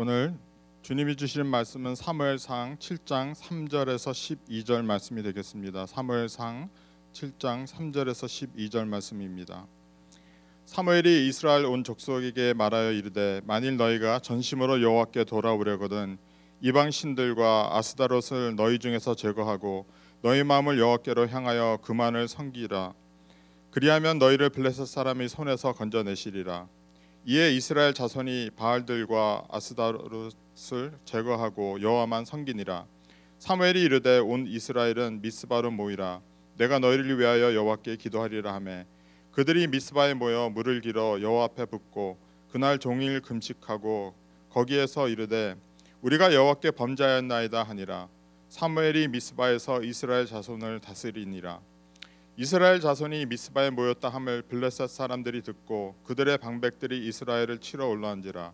오늘 0.00 0.32
주님이 0.82 1.16
주시는 1.16 1.48
말씀은 1.48 1.96
사무엘상 1.96 2.76
7장 2.76 3.34
3절에서 3.34 4.44
12절 4.46 4.84
말씀이 4.84 5.24
되겠습니다. 5.24 5.86
사무엘상 5.86 6.68
7장 7.12 7.66
3절에서 7.66 8.54
12절 8.54 8.86
말씀입니다. 8.86 9.66
사무엘이 10.66 11.26
이스라엘 11.26 11.64
온 11.64 11.82
족속에게 11.82 12.54
말하여 12.54 12.92
이르되 12.92 13.40
만일 13.44 13.76
너희가 13.76 14.20
전심으로 14.20 14.82
여호와께 14.82 15.24
돌아오려거든 15.24 16.18
이방 16.60 16.92
신들과 16.92 17.76
아스다롯을 17.76 18.54
너희 18.54 18.78
중에서 18.78 19.16
제거하고 19.16 19.88
너희 20.22 20.44
마음을 20.44 20.78
여호와께로 20.78 21.26
향하여 21.26 21.80
그만을 21.82 22.28
섬기라 22.28 22.94
그리하면 23.72 24.20
너희를 24.20 24.50
블레셋 24.50 24.86
사람이 24.86 25.26
손에서 25.26 25.72
건져내시리라 25.72 26.68
이에 27.26 27.50
이스라엘 27.52 27.92
자손이 27.92 28.50
바알들과 28.56 29.48
아스다롯을 29.50 30.98
제거하고 31.04 31.82
여호와만 31.82 32.24
섬기니라. 32.24 32.86
사무엘이 33.38 33.82
이르되 33.82 34.18
온 34.18 34.46
이스라엘은 34.46 35.20
미스바로 35.20 35.70
모이라. 35.70 36.22
내가 36.56 36.78
너희를 36.78 37.18
위하여 37.18 37.54
여호와께 37.54 37.96
기도하리라 37.96 38.54
하매. 38.54 38.86
그들이 39.32 39.66
미스바에 39.66 40.14
모여 40.14 40.48
물을 40.48 40.80
길어 40.80 41.20
여호와 41.20 41.44
앞에 41.44 41.66
붓고 41.66 42.18
그날 42.50 42.78
종일 42.78 43.20
금식하고 43.20 44.14
거기에서 44.50 45.08
이르되 45.08 45.56
우리가 46.00 46.32
여호와께 46.32 46.70
범죄하였나이다 46.70 47.62
하니라. 47.62 48.08
사무엘이 48.48 49.08
미스바에서 49.08 49.82
이스라엘 49.82 50.24
자손을 50.24 50.80
다스리니라 50.80 51.60
이스라엘 52.40 52.78
자손이 52.78 53.26
미스바에 53.26 53.70
모였다 53.70 54.10
함을 54.10 54.42
블레셋 54.42 54.88
사람들이 54.88 55.42
듣고 55.42 55.96
그들의 56.04 56.38
방백들이 56.38 57.04
이스라엘을 57.08 57.58
치러 57.58 57.88
올라온지라. 57.88 58.52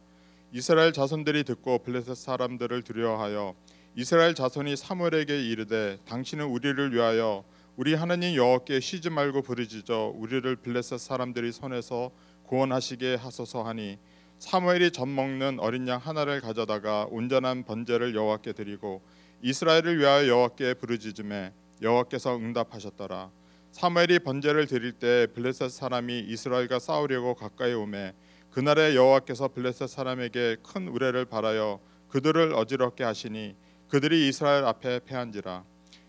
이스라엘 0.53 0.95
자손들이 0.95 1.45
듣고 1.45 1.81
블레셋 1.83 2.17
사람들을 2.17 2.81
두려워하여 2.81 3.55
이스라엘 3.95 4.35
자손이 4.35 4.77
사무엘에게 4.77 5.39
이르되 5.51 5.99
당신은 6.07 6.47
우리를 6.47 6.95
위하여 6.95 7.45
우리 7.77 7.93
하나님 7.93 8.35
여호와께 8.35 8.81
쉬지 8.81 9.11
말고 9.11 9.43
부르짖어 9.43 10.15
우리를 10.17 10.57
블레셋 10.57 10.99
사람들이 10.99 11.53
손에서 11.53 12.11
구원하시게 12.45 13.17
하소서 13.17 13.65
하니 13.65 13.99
사무엘이 14.39 14.93
젖 14.93 15.05
먹는 15.05 15.61
어린 15.61 15.87
양 15.89 16.01
하나를 16.01 16.41
가져다가 16.41 17.07
온전한 17.11 17.65
번제를 17.65 18.15
여호와께 18.15 18.55
드리고 18.55 19.03
이스라엘을 19.43 19.99
위하여 19.99 20.27
여호와께 20.27 20.73
부르짖음에 20.73 21.53
여호와께서 21.83 22.35
응답하셨더라 22.39 23.44
사무엘이 23.75 24.21
번제를 24.21 24.69
드릴 24.69 24.93
때 24.93 25.27
블레셋 25.35 25.69
사람이 25.69 26.21
이스라엘과 26.29 26.79
싸우려고 26.79 27.35
가까이 27.35 27.75
오매 27.75 28.15
그날에 28.53 28.95
여호와께서 28.95 29.49
블레셋 29.49 29.89
사람에게 29.89 30.59
큰 30.63 30.87
우레를 30.87 31.25
바라여 31.25 31.81
그들을 32.09 32.55
어지럽게 32.55 33.03
하시니 33.03 33.57
그들이 33.89 34.29
이스라엘 34.29 34.65
앞에 34.65 35.01
패한지라 35.05 35.65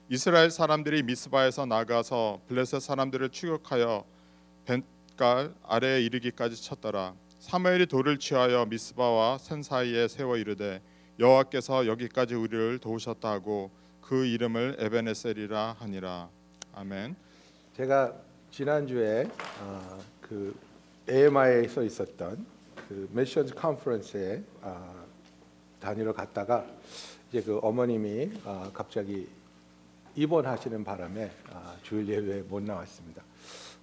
이스라엘 0.10 0.52
사람들이 0.52 1.02
미스바에서 1.02 1.66
나가서 1.66 2.42
블레셋 2.48 2.84
사람들을 2.84 3.30
추격하여 3.30 4.06
벤갈 4.66 5.56
아래에 5.64 6.02
이르기까지 6.02 6.62
쳤더라. 6.62 7.16
사무엘이 7.40 7.88
돌을 7.88 8.20
취하여 8.20 8.68
미스바와 8.68 9.40
산 9.40 9.64
사이에 9.64 10.08
세워 10.08 10.38
이르되 10.38 10.84
여호와께서 11.18 11.88
여기까지 11.88 12.36
우리를 12.36 12.78
도우셨다 12.78 13.28
하고 13.28 13.72
그 14.02 14.28
이름을 14.28 14.78
에베네셀이라 14.78 15.78
하니라. 15.80 16.30
아멘. 16.74 17.25
제가 17.76 18.16
지난주에 18.52 19.28
어, 19.62 20.00
그 20.22 20.58
AMI에서 21.10 21.84
있었던 21.84 22.46
그 22.88 23.10
미션즈 23.12 23.54
컨퍼런스에 23.54 24.42
어, 24.62 25.06
다니러 25.82 26.14
갔다가 26.14 26.66
이제 27.30 27.42
그 27.42 27.60
어머님이 27.62 28.32
어, 28.46 28.70
갑자기 28.74 29.28
입원하시는 30.16 30.86
바람에 30.86 31.30
아, 31.52 31.76
주일 31.84 32.08
예배에 32.08 32.44
못 32.44 32.64
나왔습니다. 32.64 33.22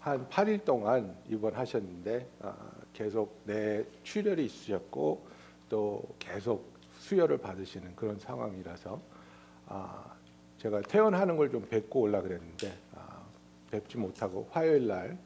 한 0.01 0.27
8일 0.31 0.65
동안 0.65 1.15
입원하셨는데 1.29 2.27
아, 2.41 2.57
계속 2.95 3.43
내 3.45 3.85
출혈이 4.05 4.47
있으셨고 4.47 5.27
또 5.69 6.03
계속 6.19 6.73
수혈을 6.99 7.37
받으시는 7.37 7.95
그런 7.95 8.19
상황이라서 8.19 8.99
아, 9.67 10.15
제가 10.57 10.81
퇴원하는 10.81 11.37
걸 11.37 11.51
좀 11.51 11.67
뵙고 11.69 12.01
올라 12.01 12.23
그랬는데 12.23 12.73
아, 12.92 12.92
뵙지 13.73 13.97
못하고 13.97 14.47
화요일 14.53 14.87
날 14.87 15.19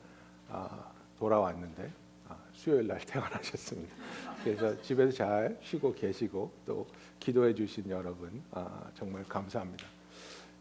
아, 0.48 0.90
돌아왔는데 1.18 1.92
아, 2.28 2.38
수요일 2.52 2.86
날 2.86 2.98
퇴원하셨습니다. 3.04 3.94
그래서 4.42 4.80
집에서 4.80 5.12
잘 5.12 5.58
쉬고 5.60 5.92
계시고 5.92 6.52
또 6.64 6.86
기도해 7.18 7.54
주신 7.54 7.90
여러분 7.90 8.42
아, 8.52 8.88
정말 8.94 9.24
감사합니다. 9.24 9.84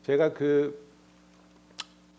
제가 0.04 0.34
그 0.34 0.84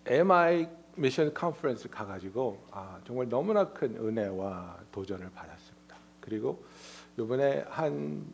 MI 0.06 0.68
미션 0.94 1.34
컨퍼런스 1.34 1.90
가가지고 1.90 2.64
아, 2.70 3.00
정말 3.04 3.28
너무나 3.28 3.68
큰 3.68 3.96
은혜와 3.96 4.78
도전을 4.92 5.30
받았습니다. 5.30 5.96
그리고 6.20 6.64
이번에 7.18 7.64
한 7.68 8.24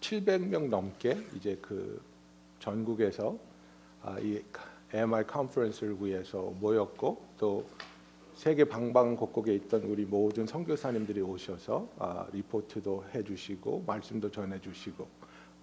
700명 0.00 0.68
넘게 0.68 1.26
이제 1.34 1.58
그 1.62 2.00
전국에서 2.60 3.38
아, 4.02 4.18
이 4.20 4.42
MI 4.92 5.26
컨퍼런스를 5.26 5.96
위해서 6.00 6.52
모였고 6.60 7.22
또 7.36 7.66
세계 8.34 8.64
방방곡곡에 8.64 9.54
있던 9.54 9.82
우리 9.82 10.04
모든 10.04 10.46
선교사님들이 10.46 11.20
오셔서 11.20 11.88
아, 11.98 12.26
리포트도 12.32 13.06
해주시고 13.14 13.84
말씀도 13.86 14.30
전해주시고 14.30 15.06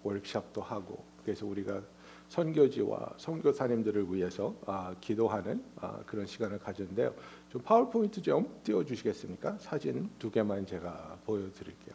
월크샵도 0.02 0.60
하고 0.60 1.02
그래서 1.24 1.46
우리가 1.46 1.82
선교지와 2.28 3.14
선교사님들을 3.16 4.12
위해서 4.12 4.54
아, 4.66 4.94
기도하는 5.00 5.62
아, 5.76 6.02
그런 6.06 6.26
시간을 6.26 6.58
가졌는데요. 6.58 7.14
좀 7.48 7.62
파워포인트 7.62 8.20
좀 8.20 8.60
띄워주시겠습니까? 8.62 9.58
사진 9.58 10.10
두 10.18 10.30
개만 10.30 10.66
제가 10.66 11.18
보여드릴게요. 11.24 11.94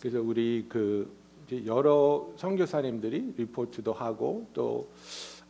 그래서 0.00 0.22
우리 0.22 0.66
그 0.68 1.12
여러 1.66 2.30
선교사님들이 2.36 3.34
리포트도 3.36 3.92
하고 3.92 4.46
또 4.52 4.88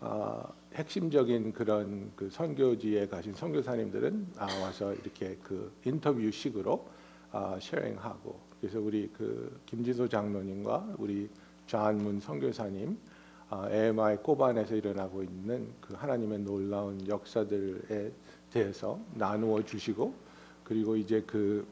아, 0.01 0.47
핵심적인 0.75 1.53
그런 1.53 2.11
그 2.17 2.31
선교지에 2.31 3.09
가신 3.09 3.35
선교사님들은 3.35 4.29
아, 4.39 4.47
와서 4.63 4.95
이렇게 4.95 5.37
그 5.43 5.73
인터뷰식으로 5.85 6.87
아, 7.33 7.59
쉐어링하고 7.61 8.41
그래서 8.61 8.81
우리 8.81 9.11
그 9.17 9.61
김지소 9.67 10.09
장로님과 10.09 10.95
우리 10.99 11.29
좌한문 11.67 12.21
선교사님 12.21 12.99
아, 13.51 13.69
AMI 13.71 14.17
꼬반에서 14.19 14.75
일어나고 14.75 15.23
있는 15.23 15.69
그 15.81 15.95
하나님의 15.95 16.41
놀라운 16.41 17.07
역사들에 17.07 18.13
대해서 18.53 18.99
나누어 19.15 19.63
주시고 19.63 20.15
그리고 20.65 20.97
이제 20.97 21.23
그 21.27 21.67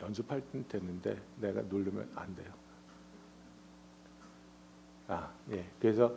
연습할 0.00 0.40
때 0.40 0.62
됐는데 0.68 1.20
내가 1.40 1.60
누르면 1.62 2.08
안 2.14 2.34
돼요. 2.34 2.59
아, 5.10 5.28
예. 5.52 5.64
그래서 5.80 6.12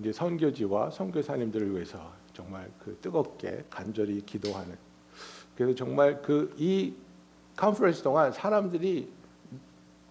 이제 0.00 0.12
선교지와 0.12 0.90
선교사님들을 0.90 1.72
위해서 1.74 2.12
정말 2.32 2.70
그 2.82 2.96
뜨겁게 3.00 3.64
간절히 3.70 4.20
기도하는. 4.24 4.76
그래서 5.54 5.74
정말 5.74 6.22
그 6.22 6.52
이 6.58 6.94
컨퍼런스 7.56 8.02
동안 8.02 8.32
사람들이 8.32 9.08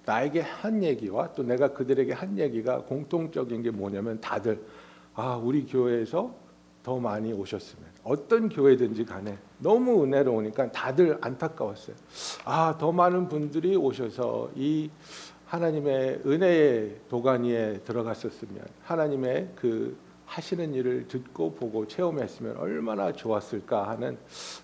나에게 0.06 0.42
한 0.42 0.84
얘기와 0.84 1.34
또 1.34 1.44
내가 1.44 1.74
그들에게 1.74 2.14
한 2.14 2.38
얘기가 2.38 2.84
공통적인 2.84 3.62
게 3.64 3.72
뭐냐면 3.72 4.20
다들 4.22 4.64
아 5.16 5.36
우리 5.36 5.66
교회에서 5.66 6.34
더 6.84 6.98
많이 7.00 7.34
오셨으면 7.34 7.86
어떤 8.04 8.50
교회든지 8.50 9.06
간에 9.06 9.38
너무 9.60 10.04
은혜로우니까 10.04 10.72
다들 10.72 11.18
안타까웠어요. 11.22 11.96
아 12.46 12.76
더 12.80 12.92
많은 12.92 13.28
분들이 13.28 13.76
오셔서 13.76 14.52
이 14.56 14.90
하나님의 15.52 16.22
은혜의 16.26 16.96
도가니에 17.10 17.82
들어갔었으면 17.84 18.64
하나님의 18.84 19.50
그 19.54 19.98
하시는 20.26 20.74
일을 20.74 21.10
듣고 21.10 21.54
보고 21.54 21.86
체험했으면 21.86 22.56
얼마나 22.56 23.12
좋았을까 23.12 23.90
하는 23.90 24.18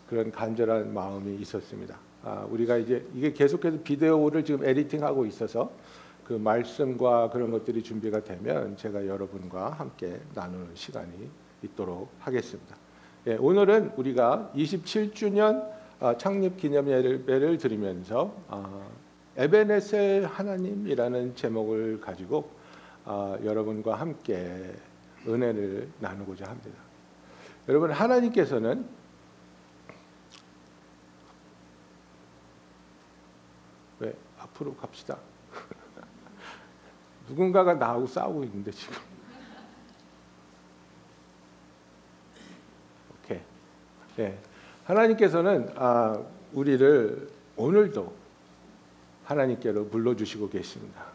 그런 0.07 0.31
간절한 0.31 0.94
마음이 0.94 1.36
있었습니다. 1.42 2.00
아, 2.24 2.48
우리가 2.50 2.78
이제 2.78 3.06
이게 3.13 3.34
계속해서 3.34 3.80
비디오를 3.84 4.45
지금 4.45 4.66
에디팅하고 4.66 5.25
있어서 5.25 5.69
그 6.24 6.34
말씀과 6.34 7.31
그런 7.31 7.51
것들이 7.51 7.83
준비가 7.83 8.24
되면 8.24 8.78
제가 8.78 9.06
여러분과 9.07 9.72
함께 9.72 10.18
나누는 10.36 10.69
시간이 10.74 11.30
있도록 11.63 12.10
하겠습니다. 12.19 12.78
예, 13.28 13.36
오늘은 13.36 13.92
우리가 13.98 14.54
27주년 14.56 15.69
아, 16.00 16.16
창립 16.16 16.56
기념 16.56 16.88
예배를 16.88 17.57
드리면서 17.57 18.33
아, 18.48 18.88
에베네셀 19.38 20.25
하나님이라는 20.25 21.36
제목을 21.36 22.01
가지고 22.01 22.50
아, 23.06 23.38
여러분과 23.44 23.95
함께 23.95 24.74
은혜를 25.28 25.89
나누고자 26.00 26.50
합니다. 26.50 26.78
여러분 27.69 27.92
하나님께서는 27.92 28.88
앞으로 34.39 34.75
갑시다. 34.75 35.18
누군가가 37.28 37.74
나하고 37.74 38.07
싸우고 38.07 38.44
있는데 38.44 38.72
지금. 38.72 38.95
네. 44.18 44.36
하나님께서는 44.86 45.69
아, 45.75 46.19
우리를 46.51 47.30
오늘도 47.56 48.12
하나님께로 49.27 49.88
불러주시고 49.88 50.50
계십니다. 50.50 51.06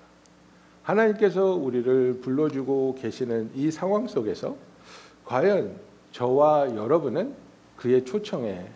하나님께서 0.82 1.54
우리를 1.54 2.20
불러주고 2.20 2.96
계시는 3.00 3.50
이 3.54 3.70
상황 3.70 4.06
속에서 4.06 4.56
과연 5.24 5.76
저와 6.10 6.74
여러분은 6.76 7.34
그의 7.76 8.04
초청에 8.04 8.68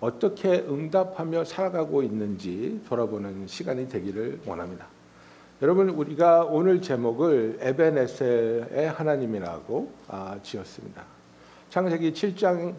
어떻게 0.00 0.60
응답하며 0.68 1.44
살아가고 1.44 2.02
있는지 2.02 2.80
돌아보는 2.88 3.46
시간이 3.46 3.88
되기를 3.88 4.40
원합니다. 4.44 4.86
여러분 5.62 5.90
우리가 5.90 6.44
오늘 6.44 6.82
제목을 6.82 7.58
에베네셀의 7.60 8.90
하나님이라고 8.90 9.92
아, 10.08 10.36
지었습니다. 10.42 11.04
창세기 11.70 12.12
7장 12.12 12.74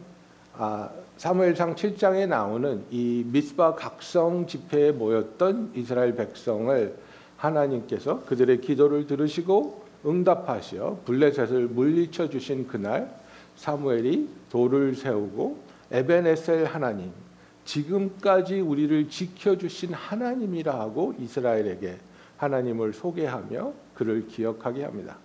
아, 0.58 0.90
사무엘상 1.18 1.76
7장에 1.76 2.28
나오는 2.28 2.84
이 2.90 3.24
미스바 3.28 3.76
각성 3.76 4.48
집회에 4.48 4.92
모였던 4.92 5.72
이스라엘 5.76 6.16
백성을 6.16 6.96
하나님께서 7.38 8.24
그들의 8.26 8.62
기도를 8.62 9.08
들으시고 9.08 9.84
응답하시어 10.06 11.02
블레셋을 11.06 11.68
물리쳐 11.68 12.30
주신 12.30 12.68
그날 12.68 13.14
사무엘이 13.56 14.28
돌을 14.50 14.96
세우고 14.96 15.60
에베네셀 15.92 16.66
하나님 16.66 17.12
지금까지 17.66 18.60
우리를 18.60 19.10
지켜 19.10 19.58
주신 19.58 19.94
하나님이라 19.94 20.78
하고 20.78 21.14
이스라엘에게 21.20 21.98
하나님을 22.38 22.92
소개하며 22.94 23.74
그를 23.94 24.28
기억하게 24.28 24.84
합니다. 24.84 25.18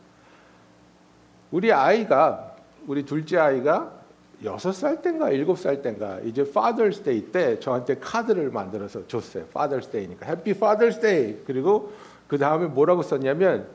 우리 1.50 1.72
아이가 1.72 2.54
우리 2.86 3.04
둘째 3.04 3.38
아이가 3.38 3.97
여섯 4.44 4.72
살 4.72 5.02
땐가 5.02 5.30
일곱 5.30 5.58
살 5.58 5.82
땐가 5.82 6.20
이제 6.24 6.42
Father's 6.42 7.02
Day 7.02 7.32
때 7.32 7.58
저한테 7.58 7.96
카드를 7.96 8.50
만들어서 8.50 9.06
줬어요. 9.08 9.44
Father's 9.52 9.90
Day니까 9.90 10.26
Happy 10.26 10.54
Father's 10.54 11.00
Day 11.00 11.38
그리고 11.44 11.92
그 12.28 12.38
다음에 12.38 12.66
뭐라고 12.66 13.02
썼냐면 13.02 13.66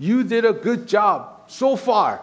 You 0.00 0.26
did 0.26 0.46
a 0.46 0.60
good 0.60 0.86
job 0.86 1.44
so 1.48 1.74
far. 1.74 2.18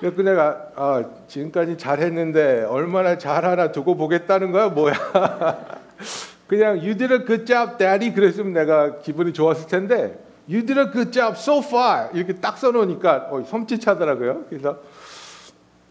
그래서 0.00 0.22
내가 0.22 0.70
아, 0.76 1.04
지금까지 1.28 1.76
잘했는데 1.76 2.64
얼마나 2.64 3.18
잘하나 3.18 3.70
두고 3.70 3.96
보겠다는 3.96 4.52
거야 4.52 4.68
뭐야? 4.70 4.94
그냥 6.48 6.78
You 6.78 6.96
did 6.96 7.12
a 7.12 7.18
good 7.18 7.44
job, 7.44 7.76
Daddy 7.76 8.14
그랬으면 8.14 8.54
내가 8.54 8.98
기분이 9.00 9.34
좋았을 9.34 9.68
텐데 9.68 10.18
You 10.48 10.64
did 10.64 10.80
a 10.80 10.90
good 10.90 11.12
job 11.12 11.34
so 11.36 11.58
far 11.58 12.08
이렇게 12.14 12.32
딱 12.32 12.56
써놓으니까 12.56 13.28
어, 13.30 13.42
섬찟하더라고요. 13.42 14.46
그래서 14.48 14.78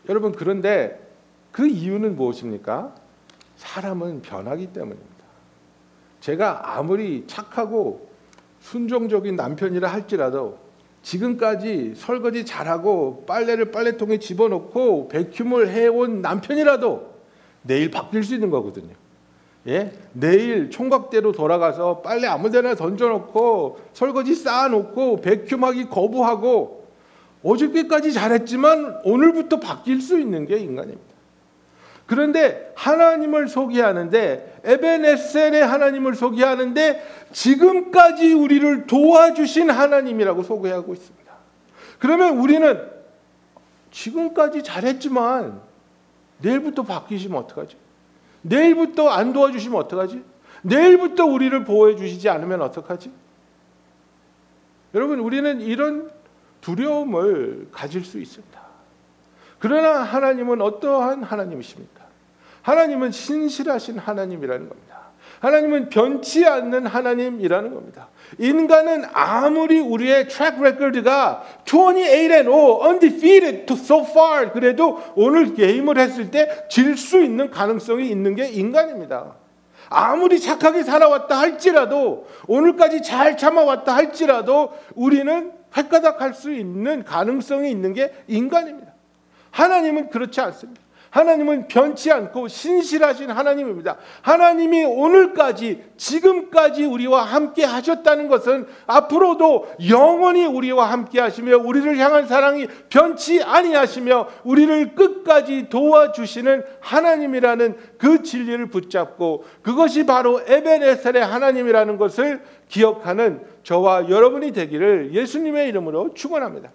여러분 0.07 0.31
그런데 0.31 1.07
그 1.51 1.67
이유는 1.67 2.15
무엇입니까? 2.15 2.95
사람은 3.57 4.21
변하기 4.21 4.67
때문입니다. 4.67 5.09
제가 6.21 6.77
아무리 6.77 7.25
착하고 7.27 8.09
순종적인 8.59 9.35
남편이라 9.35 9.87
할지라도 9.87 10.57
지금까지 11.01 11.93
설거지 11.95 12.45
잘하고 12.45 13.23
빨래를 13.25 13.71
빨래통에 13.71 14.19
집어넣고 14.19 15.07
베큐을 15.07 15.69
해온 15.69 16.21
남편이라도 16.21 17.09
내일 17.63 17.91
바뀔 17.91 18.23
수 18.23 18.33
있는 18.33 18.49
거거든요. 18.49 18.93
예? 19.67 19.91
내일 20.13 20.69
총각대로 20.69 21.31
돌아가서 21.31 22.01
빨래 22.01 22.27
아무데나 22.27 22.75
던져놓고 22.75 23.79
설거지 23.93 24.35
쌓아놓고 24.35 25.21
베큐하기 25.21 25.89
거부하고 25.89 26.78
어저께까지 27.43 28.13
잘했지만 28.13 29.01
오늘부터 29.03 29.59
바뀔 29.59 30.01
수 30.01 30.19
있는 30.19 30.45
게 30.45 30.57
인간입니다. 30.57 31.09
그런데 32.05 32.73
하나님을 32.75 33.47
소개하는데 33.47 34.61
에베네셀의 34.63 35.65
하나님을 35.65 36.15
소개하는데 36.15 37.07
지금까지 37.31 38.33
우리를 38.33 38.87
도와주신 38.87 39.69
하나님이라고 39.69 40.41
소개하고 40.41 40.93
있습니다. 40.93 41.31
그러면 41.99 42.39
우리는 42.39 42.89
지금까지 43.91 44.63
잘했지만 44.63 45.61
내일부터 46.39 46.83
바뀌시면 46.83 47.43
어떡하지? 47.43 47.75
내일부터 48.41 49.09
안 49.09 49.31
도와주시면 49.31 49.79
어떡하지? 49.79 50.23
내일부터 50.63 51.25
우리를 51.25 51.63
보호해 51.63 51.95
주시지 51.95 52.27
않으면 52.29 52.61
어떡하지? 52.61 53.11
여러분 54.95 55.19
우리는 55.19 55.61
이런 55.61 56.09
두려움을 56.61 57.67
가질 57.71 58.03
수 58.03 58.19
있습니다. 58.19 58.59
그러나 59.59 59.99
하나님은 60.03 60.61
어떠한 60.61 61.23
하나님이십니까? 61.23 61.99
하나님은 62.61 63.11
신실하신 63.11 63.97
하나님이라는 63.97 64.69
겁니다. 64.69 64.99
하나님은 65.39 65.89
변치 65.89 66.45
않는 66.45 66.85
하나님이라는 66.85 67.73
겁니다. 67.73 68.09
인간은 68.39 69.05
아무리 69.13 69.79
우리의 69.79 70.27
track 70.27 70.61
record가 70.61 71.43
28 71.65 72.31
and 72.31 72.49
5 72.49 72.81
undefeated 72.85 73.73
so 73.73 74.01
far 74.01 74.51
그래도 74.51 75.01
오늘 75.15 75.53
게임을 75.53 75.97
했을 75.97 76.29
때 76.29 76.67
질 76.69 76.97
수 76.97 77.21
있는 77.21 77.49
가능성이 77.49 78.09
있는 78.09 78.35
게 78.35 78.49
인간입니다. 78.49 79.35
아무리 79.89 80.39
착하게 80.39 80.83
살아왔다 80.83 81.39
할지라도 81.39 82.27
오늘까지 82.47 83.01
잘 83.01 83.37
참아왔다 83.37 83.95
할지라도 83.95 84.73
우리는 84.93 85.53
획가닥 85.75 86.21
할 86.21 86.33
수 86.33 86.51
있는 86.53 87.03
가능성이 87.03 87.71
있는 87.71 87.93
게 87.93 88.13
인간입니다. 88.27 88.93
하나님은 89.51 90.09
그렇지 90.09 90.41
않습니다. 90.41 90.81
하나님은 91.09 91.67
변치 91.67 92.11
않고 92.11 92.47
신실하신 92.47 93.31
하나님입니다. 93.31 93.97
하나님이 94.21 94.85
오늘까지 94.85 95.83
지금까지 95.97 96.85
우리와 96.85 97.23
함께 97.23 97.63
하셨다는 97.63 98.27
것은 98.27 98.67
앞으로도 98.85 99.67
영원히 99.89 100.45
우리와 100.45 100.91
함께 100.91 101.19
하시며 101.19 101.57
우리를 101.57 101.97
향한 101.97 102.27
사랑이 102.27 102.67
변치 102.89 103.41
아니하시며 103.41 104.27
우리를 104.43 104.95
끝까지 104.95 105.69
도와주시는 105.69 106.63
하나님이라는 106.79 107.77
그 107.97 108.23
진리를 108.23 108.67
붙잡고 108.67 109.45
그것이 109.61 110.05
바로 110.05 110.41
에베네셀의 110.45 111.25
하나님이라는 111.25 111.97
것을 111.97 112.41
기억하는 112.67 113.43
저와 113.63 114.09
여러분이 114.09 114.51
되기를 114.51 115.13
예수님의 115.13 115.69
이름으로 115.69 116.13
축원합니다. 116.13 116.71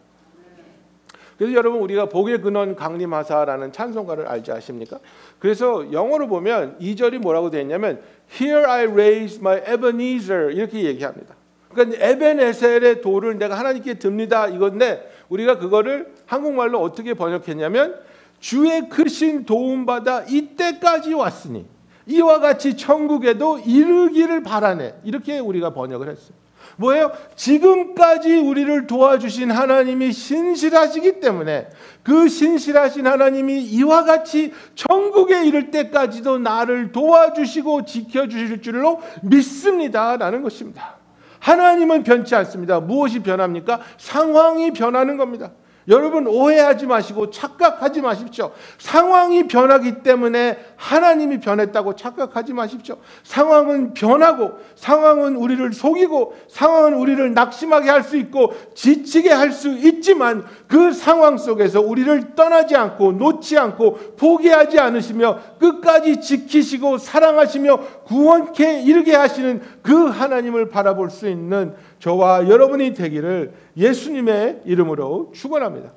그래서 1.37 1.55
여러분 1.55 1.81
우리가 1.81 2.09
복의 2.09 2.41
근원 2.41 2.77
강림하사라는 2.77 3.73
찬송가를 3.73 4.27
알지 4.27 4.53
아십니까? 4.53 4.99
그래서 5.39 5.93
영어로 5.93 6.29
보면 6.29 6.79
2절이 6.79 7.19
뭐라고 7.19 7.51
되어 7.51 7.61
있냐면 7.63 8.01
Here 8.33 8.65
I 8.67 8.85
raise 8.85 9.39
my 9.41 9.59
Ebenezer 9.61 10.53
이렇게 10.53 10.85
얘기합니다. 10.85 11.35
그러니까 11.75 12.05
에베네셀의 12.05 13.03
돌을 13.03 13.39
내가 13.39 13.59
하나님께 13.59 13.95
듭니다 13.95 14.47
이건데 14.47 15.11
우리가 15.29 15.59
그거를 15.59 16.13
한국말로 16.27 16.81
어떻게 16.81 17.15
번역했냐면 17.15 17.97
주의 18.39 18.89
크신 18.89 19.45
도움받아 19.45 20.25
이때까지 20.29 21.15
왔으니 21.15 21.67
이와 22.07 22.39
같이 22.39 22.77
천국에도 22.77 23.59
이르기를 23.59 24.43
바라네 24.43 24.97
이렇게 25.05 25.39
우리가 25.39 25.73
번역을 25.75 26.09
했어요. 26.09 26.44
뭐예요? 26.77 27.13
지금까지 27.37 28.37
우리를 28.37 28.87
도와주신 28.87 29.51
하나님이 29.51 30.13
신실하시기 30.13 31.21
때문에 31.21 31.69
그 32.03 32.29
신실하신 32.29 33.07
하나님이 33.07 33.63
이와 33.63 34.05
같이 34.05 34.53
천국에 34.75 35.45
이를 35.45 35.71
때까지도 35.71 36.39
나를 36.39 36.93
도와주시고 36.93 37.85
지켜주실 37.85 38.63
줄로 38.63 39.01
믿습니다 39.23 40.17
라는 40.17 40.43
것입니다. 40.43 40.99
하나님은 41.39 42.05
변치 42.05 42.35
않습니다. 42.35 42.81
무엇이 42.81 43.21
변합니까? 43.21 43.81
상황이 43.99 44.73
변하는 44.73 45.17
겁니다. 45.17 45.53
여러분 45.89 46.27
오해하지 46.27 46.87
마시고 46.87 47.31
착각하지 47.31 48.01
마십시오. 48.01 48.53
상황이 48.79 49.47
변하기 49.47 50.03
때문에 50.03 50.59
하나님이 50.77 51.41
변했다고 51.41 51.97
착각하지 51.97 52.53
마십시오. 52.53 52.97
상황은 53.23 53.95
변하고 53.95 54.53
상황은 54.77 55.37
우리를 55.37 55.73
속이고 55.73 56.35
상황은 56.49 56.95
우리를 56.95 57.35
낙심하게 57.35 57.91
할 57.91 58.05
수 58.05 58.17
있고 58.19 58.53
지치게 58.75 59.31
할 59.31 59.51
수 59.53 59.69
있지만 59.73 60.45
그 60.67 60.93
상황 60.93 61.39
속에서 61.39 61.81
우리를 61.81 62.35
떠나지 62.35 62.77
않고 62.77 63.13
놓지 63.13 63.57
않고 63.57 64.17
포기하지 64.17 64.79
않으시며 64.79 65.39
끝까지 65.59 66.21
지키시고 66.21 66.99
사랑하시며 66.99 68.05
구원케 68.05 68.83
이르게 68.83 69.15
하시는 69.15 69.63
그 69.83 70.07
하나님을 70.07 70.69
바라볼 70.69 71.11
수 71.11 71.29
있는 71.29 71.75
저와 71.99 72.49
여러분이 72.49 72.95
되기를 72.95 73.55
예수님의 73.77 74.63
이름으로 74.65 75.33
축원합니다. 75.35 75.93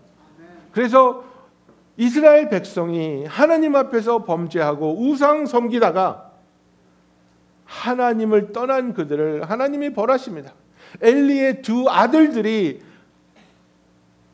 그래서 0.72 1.24
이스라엘 1.98 2.50
백성이 2.50 3.26
하나님 3.26 3.76
앞에서 3.76 4.24
범죄하고 4.24 5.02
우상 5.02 5.46
섬기다가 5.46 6.32
하나님을 7.66 8.54
떠난 8.54 8.94
그들을 8.94 9.50
하나님이 9.50 9.94
벌하십니다. 9.94 10.54
엘리의 11.02 11.62
두 11.62 11.90
아들들이 11.90 12.82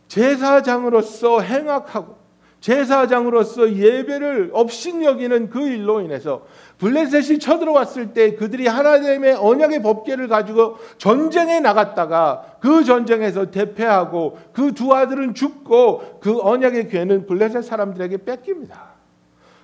제사장으로서 0.08 1.42
행악하고 1.42 2.23
제사장으로서 2.64 3.74
예배를 3.74 4.52
업신여기는 4.54 5.50
그 5.50 5.68
일로 5.68 6.00
인해서 6.00 6.46
블레셋이 6.78 7.40
쳐들어왔을 7.40 8.14
때 8.14 8.36
그들이 8.36 8.68
하나님의 8.68 9.34
언약의 9.34 9.82
법궤를 9.82 10.30
가지고 10.30 10.78
전쟁에 10.98 11.60
나갔다가 11.60 12.58
그 12.62 12.86
전쟁에서 12.86 13.52
대패하고 13.52 14.38
그 14.54 14.72
두 14.74 14.96
아들은 14.96 15.34
죽고 15.34 16.20
그 16.22 16.40
언약의 16.42 16.88
궤는 16.88 17.28
블레셋 17.28 17.66
사람들에게 17.66 18.18
뺏깁니다. 18.24 18.94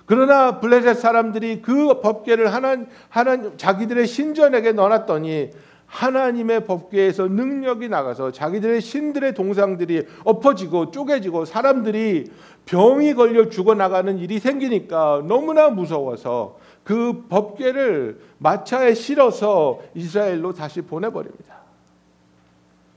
그러나 0.04 0.60
블레셋 0.60 0.98
사람들이 0.98 1.62
그 1.62 2.00
법궤를 2.02 2.52
하나 2.52 2.76
하나 3.08 3.56
자기들의 3.56 4.06
신전에게 4.06 4.72
넣어놨더니 4.72 5.50
하나님의 5.90 6.66
법궤에서 6.66 7.26
능력이 7.26 7.88
나가서 7.88 8.30
자기들의 8.30 8.80
신들의 8.80 9.34
동상들이 9.34 10.06
엎어지고 10.24 10.92
쪼개지고 10.92 11.44
사람들이 11.44 12.30
병이 12.64 13.14
걸려 13.14 13.48
죽어 13.48 13.74
나가는 13.74 14.16
일이 14.18 14.38
생기니까 14.38 15.24
너무나 15.26 15.68
무서워서 15.68 16.58
그 16.84 17.26
법궤를 17.28 18.20
마차에 18.38 18.94
실어서 18.94 19.80
이스라엘로 19.94 20.52
다시 20.54 20.80
보내버립니다. 20.80 21.56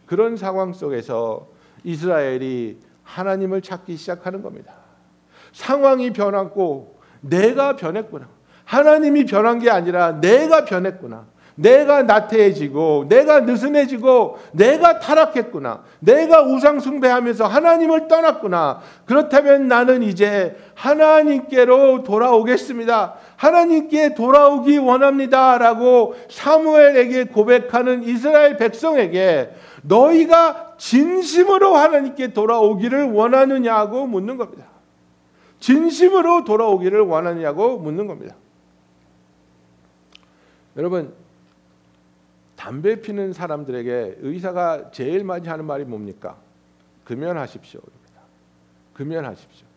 그런 0.06 0.38
상황 0.38 0.72
속에서 0.72 1.48
이스라엘이 1.84 2.78
하나님을 3.04 3.64
찾기 3.64 3.98
시작하는 3.98 4.44
겁니다. 4.44 4.74
상황이 5.52 6.14
변했고 6.14 7.00
내가 7.22 7.76
변했구나. 7.76 8.28
하나님이 8.66 9.26
변한 9.26 9.58
게 9.58 9.72
아니라 9.72 10.22
내가 10.22 10.66
변했구나. 10.66 11.33
내가 11.56 12.04
나태해지고 12.04 13.06
내가 13.10 13.42
느슨해지고 13.42 14.38
내가 14.54 15.00
타락했구나. 15.00 15.84
내가 16.00 16.44
우상 16.44 16.80
숭배하면서 16.80 17.46
하나님을 17.46 18.08
떠났구나. 18.08 18.82
그렇다면 19.06 19.68
나는 19.68 20.02
이제 20.02 20.56
하나님께로 20.74 22.04
돌아오겠습니다. 22.04 23.16
하나님께 23.36 24.16
돌아오기 24.16 24.78
원합니다 24.80 25.58
라고 25.58 26.16
사무엘에게 26.30 27.26
고백하는 27.26 28.04
이스라엘 28.04 28.58
백성에게 28.58 29.54
너희가 29.84 30.76
진심으로 30.78 31.76
하나님께 31.76 32.34
돌아오기를 32.34 33.12
원하느냐고 33.12 34.08
묻는 34.08 34.38
겁니다. 34.38 34.66
진심으로 35.60 36.44
돌아오기를 36.44 37.02
원하느냐고 37.02 37.78
묻는 37.78 38.08
겁니다. 38.08 38.36
여러분 40.76 41.14
담배 42.63 43.01
피는 43.01 43.34
사람들에게 43.34 44.20
의사가 44.22 44.91
제일 44.91 45.25
많이 45.25 45.50
하는 45.50 45.65
말이 45.65 45.84
뭡니까? 45.84 46.38
금연하십시오입니다. 47.03 48.22
금연하십시오. 48.93 49.67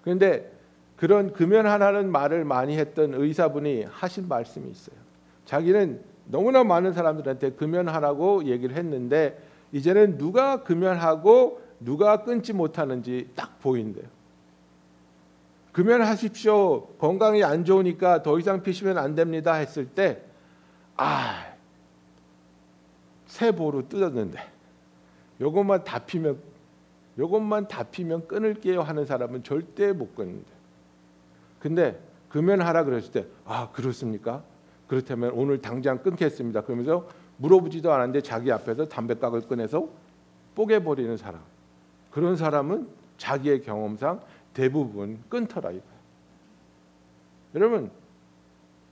그런데 0.00 0.50
그런 0.96 1.34
금연하라는 1.34 2.10
말을 2.10 2.46
많이 2.46 2.78
했던 2.78 3.12
의사분이 3.12 3.84
하신 3.90 4.26
말씀이 4.26 4.70
있어요. 4.70 4.96
자기는 5.44 6.00
너무나 6.24 6.64
많은 6.64 6.94
사람들한테 6.94 7.50
금연하라고 7.56 8.44
얘기를 8.44 8.74
했는데 8.74 9.38
이제는 9.72 10.16
누가 10.16 10.62
금연하고 10.62 11.60
누가 11.78 12.22
끊지 12.22 12.54
못하는지 12.54 13.32
딱 13.36 13.60
보인대요. 13.60 14.06
금연하십시오. 15.72 16.86
건강이 16.96 17.44
안 17.44 17.66
좋으니까 17.66 18.22
더 18.22 18.38
이상 18.38 18.62
피시면 18.62 18.96
안 18.96 19.14
됩니다 19.14 19.52
했을 19.52 19.84
때 19.84 20.22
아, 20.96 21.53
새 23.34 23.50
보루 23.50 23.88
뜯었는데 23.88 24.38
요것만 25.40 25.82
다 25.82 25.98
피면 25.98 26.38
요것만 27.18 27.66
다 27.66 27.82
피면 27.82 28.28
끊을게요 28.28 28.80
하는 28.80 29.04
사람은 29.04 29.42
절대 29.42 29.92
못 29.92 30.14
끊는데. 30.14 30.46
근데 31.58 32.00
금연하라 32.28 32.84
그랬을 32.84 33.10
때 33.10 33.26
아, 33.44 33.70
그렇습니까? 33.72 34.44
그렇다면 34.86 35.32
오늘 35.32 35.60
당장 35.60 35.98
끊겠습니다. 35.98 36.60
그러면서 36.60 37.08
물어보지도 37.38 37.92
않았는데 37.92 38.20
자기 38.20 38.52
앞에서 38.52 38.86
담배각을 38.86 39.40
꺼내서 39.48 39.88
뽀개 40.54 40.84
버리는 40.84 41.16
사람. 41.16 41.40
그런 42.12 42.36
사람은 42.36 42.86
자기의 43.18 43.62
경험상 43.62 44.20
대부분 44.52 45.18
끊더라 45.28 45.70
이거예요. 45.70 45.94
여러분 47.56 47.90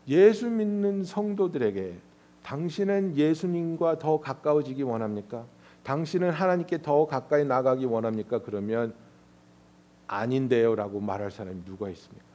예수 0.08 0.50
믿는 0.50 1.04
성도들에게 1.04 2.11
당신은 2.42 3.16
예수님과 3.16 3.98
더 3.98 4.20
가까워지기 4.20 4.82
원합니까? 4.82 5.44
당신은 5.84 6.30
하나님께 6.30 6.82
더 6.82 7.06
가까이 7.06 7.44
나가기 7.44 7.84
원합니까? 7.84 8.40
그러면 8.40 8.94
아닌데요라고 10.06 11.00
말할 11.00 11.30
사람이 11.30 11.64
누가 11.64 11.88
있습니까? 11.90 12.26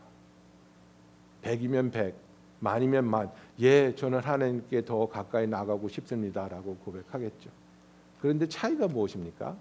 백이면 1.42 1.92
백, 1.92 2.16
만이면 2.60 3.06
만. 3.06 3.32
예, 3.60 3.94
저는 3.96 4.20
하나님께 4.20 4.86
더 4.86 5.08
가까이 5.08 5.48
나가고 5.48 5.88
싶습니다라고 5.88 6.78
고백하겠죠. 6.78 7.50
그런데 8.22 8.48
차이가 8.48 8.88
무엇입니까? 8.88 9.56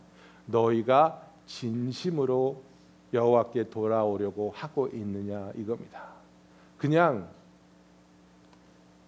너희가 0.46 1.22
진심으로 1.46 2.62
여호와께 3.12 3.70
돌아오려고 3.70 4.52
하고 4.54 4.88
있느냐 4.88 5.52
이겁니다. 5.54 6.06
그냥 6.78 7.28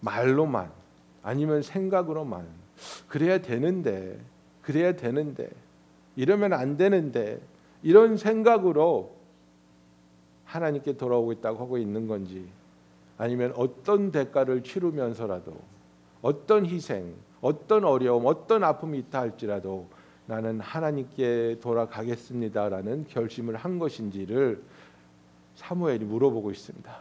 말로만 0.01 0.71
아니면 1.23 1.61
생각으로만 1.61 2.47
그래야 3.07 3.39
되는데 3.39 4.19
그래야 4.61 4.95
되는데 4.95 5.49
이러면 6.15 6.53
안 6.53 6.77
되는데 6.77 7.39
이런 7.81 8.17
생각으로 8.17 9.15
하나님께 10.45 10.97
돌아오고 10.97 11.31
있다고 11.33 11.59
하고 11.59 11.77
있는 11.77 12.07
건지 12.07 12.47
아니면 13.17 13.53
어떤 13.55 14.11
대가를 14.11 14.63
치르면서라도 14.63 15.55
어떤 16.21 16.65
희생, 16.65 17.13
어떤 17.41 17.85
어려움, 17.85 18.25
어떤 18.25 18.63
아픔이 18.63 18.97
있다 18.99 19.19
할지라도 19.19 19.87
나는 20.25 20.59
하나님께 20.59 21.57
돌아가겠습니다라는 21.61 23.05
결심을 23.07 23.55
한 23.55 23.79
것인지를 23.79 24.61
사무엘이 25.55 26.05
물어보고 26.05 26.51
있습니다. 26.51 26.97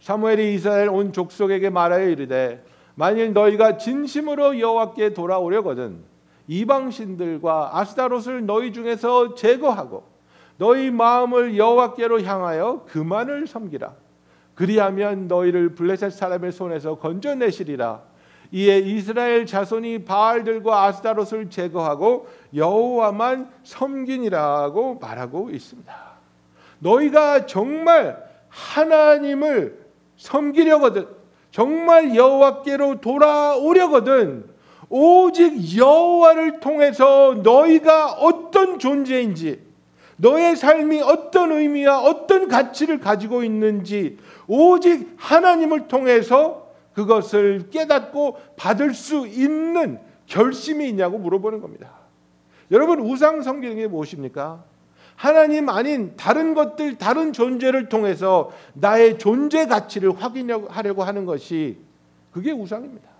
사무엘이 0.00 0.54
이스라엘 0.54 0.88
온 0.88 1.12
족속에게 1.12 1.70
말하여 1.70 2.08
이르되 2.08 2.64
만일 2.94 3.32
너희가 3.32 3.78
진심으로 3.78 4.60
여호와께 4.60 5.14
돌아오려거든 5.14 6.02
이방 6.46 6.90
신들과 6.90 7.70
아스타롯을 7.78 8.46
너희 8.46 8.72
중에서 8.72 9.34
제거하고 9.34 10.04
너희 10.58 10.90
마음을 10.90 11.56
여호와께로 11.56 12.22
향하여 12.22 12.84
그만을 12.86 13.46
섬기라 13.46 13.94
그리하면 14.54 15.26
너희를 15.26 15.74
블레셋 15.74 16.12
사람의 16.12 16.52
손에서 16.52 16.96
건져내시리라 16.96 18.02
이에 18.52 18.78
이스라엘 18.78 19.46
자손이 19.46 20.04
바알들과 20.04 20.84
아스타롯을 20.84 21.50
제거하고 21.50 22.28
여호와만 22.54 23.50
섬기니라고 23.64 25.00
말하고 25.00 25.50
있습니다. 25.50 25.92
너희가 26.78 27.46
정말 27.46 28.22
하나님을 28.48 29.84
섬기려거든 30.16 31.08
정말 31.54 32.16
여호와께로 32.16 33.00
돌아오려거든 33.00 34.44
오직 34.88 35.78
여호와를 35.78 36.58
통해서 36.58 37.34
너희가 37.44 38.14
어떤 38.14 38.80
존재인지 38.80 39.62
너의 40.16 40.56
삶이 40.56 41.00
어떤 41.02 41.52
의미와 41.52 42.02
어떤 42.02 42.48
가치를 42.48 42.98
가지고 42.98 43.44
있는지 43.44 44.18
오직 44.48 45.14
하나님을 45.16 45.86
통해서 45.86 46.72
그것을 46.92 47.70
깨닫고 47.70 48.36
받을 48.56 48.92
수 48.92 49.28
있는 49.28 50.00
결심이 50.26 50.88
있냐고 50.88 51.18
물어보는 51.18 51.60
겁니다. 51.60 51.92
여러분 52.72 52.98
우상 52.98 53.42
섬기는 53.42 53.76
게 53.76 53.86
무엇입니까? 53.86 54.64
하나님 55.16 55.68
아닌 55.68 56.14
다른 56.16 56.54
것들 56.54 56.98
다른 56.98 57.32
존재를 57.32 57.88
통해서 57.88 58.50
나의 58.74 59.18
존재 59.18 59.66
가치를 59.66 60.20
확인하려고 60.20 61.02
하는 61.04 61.24
것이 61.24 61.78
그게 62.32 62.50
우상입니다. 62.50 63.14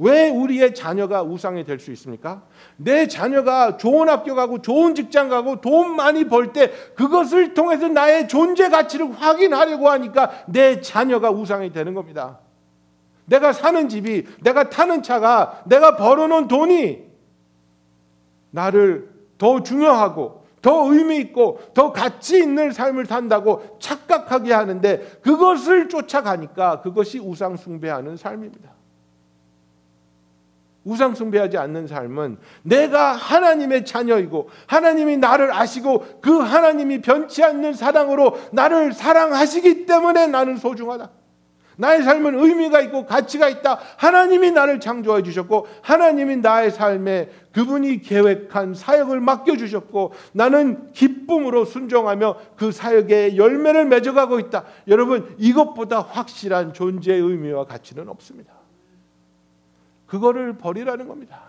왜 0.00 0.30
우리의 0.30 0.74
자녀가 0.74 1.22
우상이 1.22 1.64
될 1.64 1.80
수 1.80 1.90
있습니까? 1.92 2.42
내 2.76 3.08
자녀가 3.08 3.76
좋은 3.76 4.08
학교 4.08 4.34
가고 4.36 4.62
좋은 4.62 4.94
직장 4.94 5.28
가고 5.28 5.60
돈 5.60 5.96
많이 5.96 6.24
벌 6.28 6.52
때 6.52 6.70
그것을 6.94 7.52
통해서 7.52 7.88
나의 7.88 8.28
존재 8.28 8.68
가치를 8.68 9.12
확인하려고 9.20 9.88
하니까 9.90 10.30
내 10.46 10.80
자녀가 10.80 11.30
우상이 11.30 11.72
되는 11.72 11.94
겁니다. 11.94 12.38
내가 13.26 13.52
사는 13.52 13.88
집이, 13.88 14.24
내가 14.40 14.70
타는 14.70 15.02
차가, 15.02 15.62
내가 15.66 15.96
벌어놓은 15.96 16.48
돈이 16.48 17.04
나를 18.52 19.10
더 19.36 19.62
중요하고 19.62 20.37
더 20.62 20.92
의미 20.92 21.18
있고 21.18 21.60
더 21.74 21.92
가치 21.92 22.38
있는 22.38 22.72
삶을 22.72 23.06
산다고 23.06 23.78
착각하게 23.78 24.52
하는데 24.52 25.00
그것을 25.22 25.88
쫓아가니까 25.88 26.80
그것이 26.80 27.18
우상 27.18 27.56
숭배하는 27.56 28.16
삶입니다. 28.16 28.78
우상 30.84 31.14
숭배하지 31.14 31.58
않는 31.58 31.86
삶은 31.86 32.38
내가 32.62 33.12
하나님의 33.12 33.84
자녀이고 33.84 34.48
하나님이 34.66 35.18
나를 35.18 35.52
아시고 35.52 36.20
그 36.22 36.38
하나님이 36.38 37.02
변치 37.02 37.44
않는 37.44 37.74
사랑으로 37.74 38.38
나를 38.52 38.94
사랑하시기 38.94 39.84
때문에 39.84 40.28
나는 40.28 40.56
소중하다. 40.56 41.10
나의 41.78 42.02
삶은 42.02 42.36
의미가 42.36 42.80
있고 42.82 43.06
가치가 43.06 43.48
있다. 43.48 43.78
하나님이 43.96 44.50
나를 44.50 44.80
창조해 44.80 45.22
주셨고 45.22 45.68
하나님이 45.80 46.38
나의 46.38 46.72
삶에 46.72 47.30
그분이 47.52 48.02
계획한 48.02 48.74
사역을 48.74 49.20
맡겨 49.20 49.56
주셨고 49.56 50.12
나는 50.32 50.92
기쁨으로 50.92 51.64
순종하며 51.64 52.36
그 52.56 52.72
사역에 52.72 53.36
열매를 53.36 53.84
맺어가고 53.86 54.40
있다. 54.40 54.64
여러분 54.88 55.32
이것보다 55.38 56.00
확실한 56.00 56.74
존재의 56.74 57.20
의미와 57.20 57.66
가치는 57.66 58.08
없습니다. 58.08 58.52
그거를 60.06 60.58
버리라는 60.58 61.06
겁니다. 61.06 61.42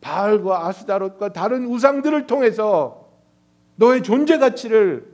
바알과 0.00 0.68
아스다롯과 0.68 1.32
다른 1.32 1.66
우상들을 1.66 2.28
통해서 2.28 3.08
너의 3.74 4.04
존재 4.04 4.38
가치를 4.38 5.08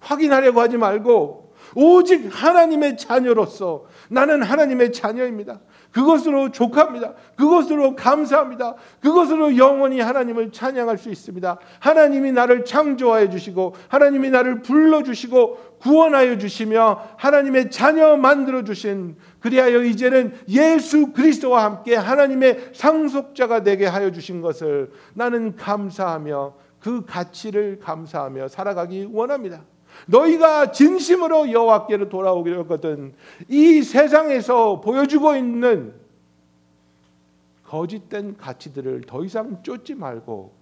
확인하려고 0.00 0.60
하지 0.60 0.76
말고 0.76 1.43
오직 1.74 2.28
하나님의 2.30 2.96
자녀로서 2.96 3.86
나는 4.08 4.42
하나님의 4.42 4.92
자녀입니다. 4.92 5.60
그것으로 5.94 6.50
족합니다. 6.50 7.14
그것으로 7.36 7.94
감사합니다. 7.94 8.74
그것으로 9.00 9.56
영원히 9.56 10.00
하나님을 10.00 10.50
찬양할 10.50 10.98
수 10.98 11.08
있습니다. 11.08 11.58
하나님이 11.78 12.32
나를 12.32 12.64
창조하여 12.64 13.30
주시고 13.30 13.76
하나님이 13.88 14.30
나를 14.30 14.62
불러 14.62 15.04
주시고 15.04 15.78
구원하여 15.80 16.38
주시며 16.38 17.00
하나님의 17.16 17.70
자녀 17.70 18.16
만들어 18.16 18.64
주신 18.64 19.16
그리하여 19.38 19.84
이제는 19.84 20.34
예수 20.48 21.12
그리스도와 21.12 21.62
함께 21.62 21.94
하나님의 21.94 22.70
상속자가 22.72 23.62
되게 23.62 23.86
하여 23.86 24.10
주신 24.10 24.40
것을 24.40 24.90
나는 25.14 25.54
감사하며 25.54 26.54
그 26.80 27.04
가치를 27.04 27.78
감사하며 27.78 28.48
살아가기 28.48 29.10
원합니다. 29.12 29.62
너희가 30.06 30.72
진심으로 30.72 31.50
여호와께로 31.52 32.08
돌아오기로 32.08 32.60
했거든. 32.60 33.14
이 33.48 33.82
세상에서 33.82 34.80
보여주고 34.80 35.36
있는 35.36 35.94
거짓된 37.64 38.36
가치들을 38.36 39.02
더 39.02 39.24
이상 39.24 39.62
쫓지 39.62 39.94
말고 39.94 40.52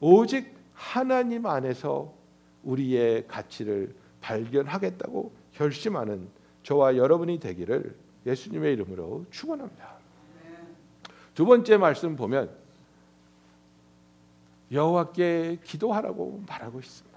오직 0.00 0.54
하나님 0.74 1.46
안에서 1.46 2.12
우리의 2.64 3.26
가치를 3.28 3.94
발견하겠다고 4.20 5.32
결심하는 5.54 6.28
저와 6.62 6.96
여러분이 6.96 7.38
되기를 7.38 7.94
예수님의 8.26 8.72
이름으로 8.74 9.24
축원합니다. 9.30 9.96
두 11.34 11.44
번째 11.44 11.76
말씀 11.76 12.16
보면 12.16 12.50
여호와께 14.72 15.60
기도하라고 15.62 16.42
말하고 16.48 16.80
있습니다. 16.80 17.15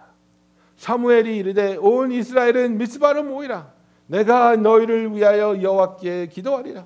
사무엘이 0.80 1.36
이르되 1.36 1.76
온 1.76 2.10
이스라엘은 2.10 2.78
미스바로 2.78 3.24
모이라 3.24 3.70
내가 4.08 4.56
너희를 4.56 5.14
위하여 5.14 5.62
여호와께 5.62 6.28
기도하리라 6.28 6.86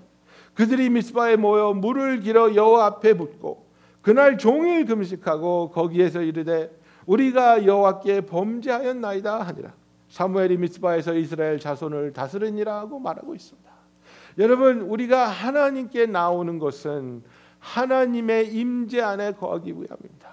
그들이 0.55 0.89
미스바에 0.89 1.35
모여 1.35 1.73
물을 1.73 2.19
길어 2.19 2.55
여호와 2.55 2.87
앞에 2.87 3.13
붓고 3.13 3.67
그날 4.01 4.39
종일 4.39 4.85
금식하고 4.85 5.69
거기에서 5.69 6.23
이르되 6.23 6.75
우리가 7.05 7.67
여호와께 7.67 8.21
범죄하였나이다 8.21 9.41
하니라 9.43 9.73
사무엘이 10.09 10.57
미스바에서 10.57 11.13
이스라엘 11.13 11.59
자손을 11.59 12.13
다스리니라 12.13 12.75
하고 12.75 12.99
말하고 12.99 13.35
있습니다. 13.35 13.71
여러분 14.39 14.81
우리가 14.81 15.27
하나님께 15.27 16.07
나오는 16.07 16.57
것은 16.57 17.21
하나님의 17.59 18.55
임재 18.55 19.01
안에 19.01 19.33
거하기 19.33 19.69
위함입니다. 19.69 20.29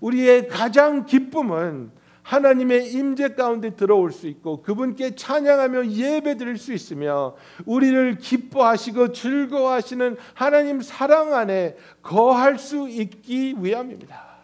우리의 0.00 0.48
가장 0.48 1.04
기쁨은 1.04 2.03
하나님의 2.24 2.90
임재 2.90 3.34
가운데 3.34 3.76
들어올 3.76 4.10
수 4.10 4.26
있고 4.26 4.62
그분께 4.62 5.14
찬양하며 5.14 5.88
예배드릴 5.88 6.56
수 6.56 6.72
있으며 6.72 7.36
우리를 7.66 8.16
기뻐하시고 8.16 9.12
즐거워하시는 9.12 10.16
하나님 10.32 10.80
사랑 10.80 11.34
안에 11.34 11.76
거할 12.02 12.58
수 12.58 12.88
있기 12.88 13.56
위함입니다. 13.58 14.34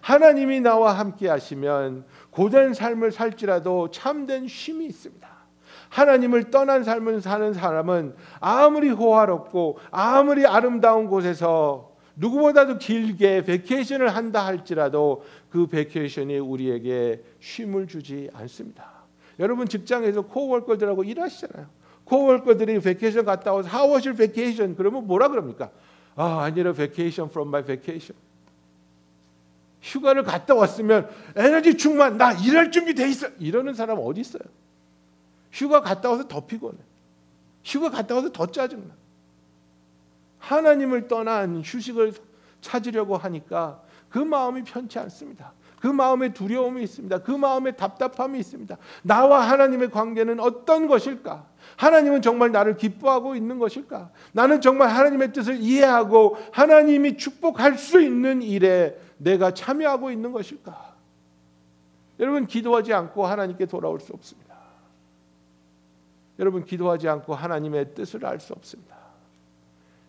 하나님이 0.00 0.60
나와 0.60 0.92
함께 0.92 1.28
하시면 1.28 2.04
고된 2.30 2.74
삶을 2.74 3.12
살지라도 3.12 3.90
참된 3.92 4.48
쉼이 4.48 4.86
있습니다. 4.86 5.28
하나님을 5.90 6.50
떠난 6.50 6.82
삶을 6.82 7.20
사는 7.20 7.54
사람은 7.54 8.14
아무리 8.40 8.90
호화롭고 8.90 9.78
아무리 9.90 10.44
아름다운 10.44 11.06
곳에서 11.06 11.88
누구보다도 12.18 12.78
길게 12.78 13.44
vacation을 13.44 14.14
한다 14.14 14.44
할지라도 14.44 15.22
그 15.50 15.66
vacation이 15.66 16.38
우리에게 16.38 17.22
쉼을 17.40 17.86
주지 17.86 18.28
않습니다. 18.32 18.90
여러분 19.38 19.68
직장에서 19.68 20.22
코워커들하고 20.22 21.04
일하시잖아요. 21.04 21.66
코워커들이 22.04 22.80
vacation 22.80 23.24
갔다 23.24 23.52
와서 23.52 23.68
How 23.68 23.94
was 23.94 24.06
your 24.06 24.16
vacation? 24.16 24.76
그러면 24.76 25.06
뭐라 25.06 25.28
그럽니까? 25.28 25.70
아, 26.16 26.42
I 26.42 26.50
need 26.50 26.68
a 26.68 26.74
vacation 26.74 27.30
from 27.30 27.48
my 27.48 27.64
vacation. 27.64 28.16
휴가를 29.80 30.24
갔다 30.24 30.54
왔으면 30.54 31.08
에너지 31.36 31.76
충만, 31.76 32.18
나 32.18 32.32
일할 32.32 32.72
준비 32.72 32.94
돼 32.94 33.08
있어. 33.08 33.28
이러는 33.38 33.74
사람 33.74 33.98
어디 34.00 34.20
있어요? 34.20 34.42
휴가 35.52 35.80
갔다 35.80 36.10
와서 36.10 36.26
더 36.26 36.44
피곤해. 36.44 36.76
휴가 37.64 37.90
갔다 37.90 38.16
와서 38.16 38.30
더 38.32 38.46
짜증나. 38.46 38.94
하나님을 40.38 41.08
떠난 41.08 41.62
휴식을 41.62 42.14
찾으려고 42.60 43.16
하니까 43.16 43.82
그 44.08 44.18
마음이 44.18 44.62
편치 44.64 44.98
않습니다. 44.98 45.52
그 45.80 45.86
마음에 45.86 46.32
두려움이 46.32 46.82
있습니다. 46.82 47.18
그 47.18 47.30
마음에 47.30 47.72
답답함이 47.72 48.38
있습니다. 48.40 48.76
나와 49.02 49.40
하나님의 49.48 49.90
관계는 49.90 50.40
어떤 50.40 50.88
것일까? 50.88 51.46
하나님은 51.76 52.22
정말 52.22 52.50
나를 52.50 52.76
기뻐하고 52.76 53.36
있는 53.36 53.58
것일까? 53.58 54.10
나는 54.32 54.60
정말 54.60 54.88
하나님의 54.88 55.32
뜻을 55.32 55.58
이해하고 55.60 56.36
하나님이 56.52 57.16
축복할 57.16 57.78
수 57.78 58.00
있는 58.00 58.42
일에 58.42 58.98
내가 59.18 59.52
참여하고 59.52 60.10
있는 60.10 60.32
것일까? 60.32 60.96
여러분 62.18 62.46
기도하지 62.46 62.92
않고 62.92 63.26
하나님께 63.26 63.66
돌아올 63.66 64.00
수 64.00 64.12
없습니다. 64.12 64.48
여러분 66.40 66.64
기도하지 66.64 67.08
않고 67.08 67.34
하나님의 67.34 67.94
뜻을 67.94 68.24
알 68.26 68.40
수 68.40 68.52
없습니다. 68.52 68.96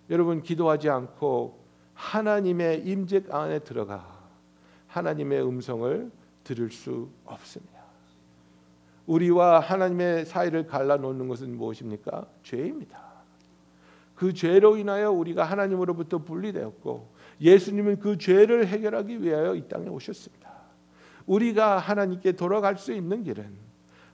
여러분 0.09 0.41
기도하지 0.41 0.89
않고 0.89 1.59
하나님의 1.99 2.87
임재 2.87 3.23
안에 3.29 3.59
들어가 3.59 4.07
하나님의 4.87 5.45
음성을 5.45 6.09
들을 6.45 6.71
수 6.71 7.09
없습니다. 7.25 7.79
우리와 9.05 9.59
하나님의 9.59 10.25
사이를 10.25 10.65
갈라놓는 10.65 11.27
것은 11.27 11.57
무엇입니까? 11.57 12.25
죄입니다. 12.41 12.99
그 14.15 14.33
죄로 14.33 14.77
인하여 14.77 15.11
우리가 15.11 15.43
하나님으로부터 15.43 16.19
분리되었고 16.19 17.09
예수님은 17.41 17.99
그 17.99 18.17
죄를 18.17 18.67
해결하기 18.67 19.21
위하여 19.21 19.55
이 19.55 19.67
땅에 19.67 19.89
오셨습니다. 19.89 20.49
우리가 21.25 21.79
하나님께 21.79 22.33
돌아갈 22.33 22.77
수 22.77 22.93
있는 22.93 23.23
길은 23.23 23.45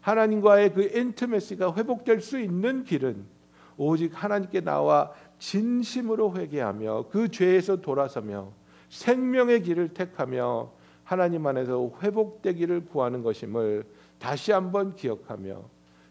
하나님과의 0.02 0.74
그 0.74 0.84
인티메시가 0.84 1.76
회복될 1.76 2.22
수 2.22 2.40
있는 2.40 2.84
길은 2.84 3.26
오직 3.78 4.12
하나님께 4.14 4.62
나와 4.62 5.12
진심으로 5.40 6.36
회개하며 6.36 7.06
그 7.10 7.30
죄에서 7.30 7.78
돌아서며 7.78 8.52
생명의 8.90 9.62
길을 9.62 9.90
택하며 9.90 10.72
하나님 11.04 11.46
안에서 11.46 11.92
회복되기를 12.02 12.86
구하는 12.86 13.22
것임을 13.22 13.86
다시 14.20 14.52
한번 14.52 14.96
기억하며 14.96 15.62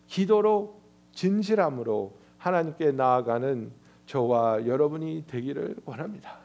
기도로 0.06 0.80
진실함으로 1.12 2.12
하나님께 2.38 2.92
나아가는 2.92 3.72
저와 4.06 4.66
여러분이 4.66 5.24
되기를 5.26 5.76
원합니다. 5.84 6.38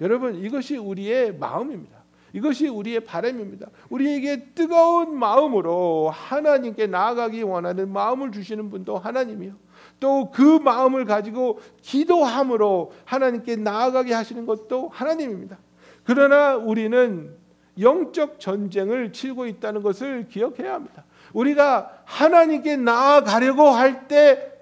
여러분 0.00 0.34
이것이 0.34 0.76
우리의 0.76 1.36
마음입니다. 1.38 1.96
이것이 2.32 2.68
우리의 2.68 3.00
바람입니다. 3.00 3.68
우리에게 3.88 4.50
뜨거운 4.54 5.16
마음으로 5.16 6.10
하나님께 6.10 6.86
나아가기 6.86 7.42
원하는 7.42 7.90
마음을 7.90 8.30
주시는 8.30 8.68
분도 8.68 8.98
하나님이요. 8.98 9.54
또 10.00 10.30
그 10.30 10.58
마음을 10.58 11.04
가지고 11.04 11.60
기도함으로 11.82 12.92
하나님께 13.04 13.56
나아가게 13.56 14.12
하시는 14.12 14.44
것도 14.46 14.90
하나님입니다. 14.92 15.58
그러나 16.04 16.56
우리는 16.56 17.34
영적 17.80 18.40
전쟁을 18.40 19.12
치고 19.12 19.46
있다는 19.46 19.82
것을 19.82 20.28
기억해야 20.28 20.74
합니다. 20.74 21.04
우리가 21.32 22.02
하나님께 22.04 22.76
나아가려고 22.76 23.68
할 23.68 24.06
때 24.08 24.52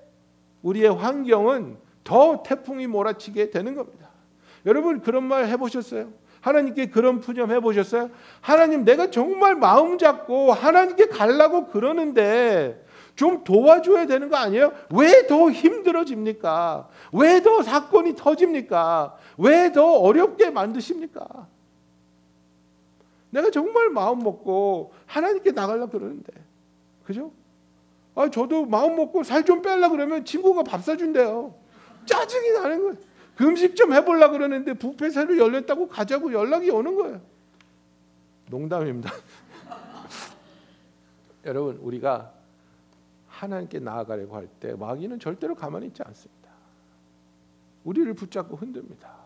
우리의 0.63 0.95
환경은 0.95 1.77
더 2.05 2.43
태풍이 2.43 2.87
몰아치게 2.87 3.51
되는 3.51 3.75
겁니다. 3.75 4.09
여러분 4.67 5.01
그런 5.03 5.25
말 5.25 5.47
해보셨어요? 5.47 6.09
하나님께 6.41 6.87
그런 6.87 7.21
푸념 7.21 7.51
해보셨어요? 7.51 8.11
하나님 8.41 8.85
내가 8.85 9.11
정말 9.11 9.55
마음 9.55 9.99
잡고 9.99 10.53
하나님께 10.53 11.07
갈라고 11.09 11.67
그러는데 11.69 12.84
좀 13.17 13.45
도와줘야 13.45 14.07
되는 14.07 14.29
거 14.29 14.37
아니에요? 14.37 14.73
왜 14.91 15.27
더 15.27 15.51
힘들어집니까? 15.51 16.89
왜 17.13 17.41
더 17.43 17.63
사건이 17.63 18.17
터집니까? 18.17 19.17
왜 19.39 19.73
더 19.73 19.99
어렵게 20.01 20.51
만드십니까? 20.51 21.47
내가 23.31 23.51
정말 23.51 23.91
마음 23.91 24.21
먹고 24.21 24.93
하나님께 25.07 25.53
나가려 25.53 25.87
그러는데, 25.89 26.33
그죠? 27.05 27.33
아 28.15 28.31
저도 28.31 28.67
마음 28.67 28.95
먹고 28.97 29.25
살 29.25 29.45
좀 29.45 29.61
빼려 29.63 29.89
그러면 29.89 30.25
친구가 30.25 30.63
밥 30.63 30.83
사준대요. 30.85 31.55
짜증이 32.07 32.51
나는 32.53 32.81
거예요. 32.83 32.95
그 33.37 33.45
음식 33.45 33.75
좀 33.75 33.93
해보려 33.93 34.31
그러는데 34.31 34.75
부페 34.75 35.11
새로 35.11 35.37
열렸다고 35.37 35.89
가자고 35.89 36.33
연락이 36.33 36.71
오는 36.71 36.95
거예요. 36.95 37.21
농담입니다. 38.51 39.11
여러분 41.45 41.77
우리가 41.83 42.33
하나님께 43.45 43.79
나아가려고 43.81 44.37
할 44.37 44.49
때 44.61 44.75
마귀는 44.75 45.19
절대로 45.21 45.55
가만히 45.55 45.87
있지 45.87 46.03
않습니다. 46.05 46.51
우리를 47.85 48.13
붙잡고 48.15 48.57
흔듭니다. 48.57 49.25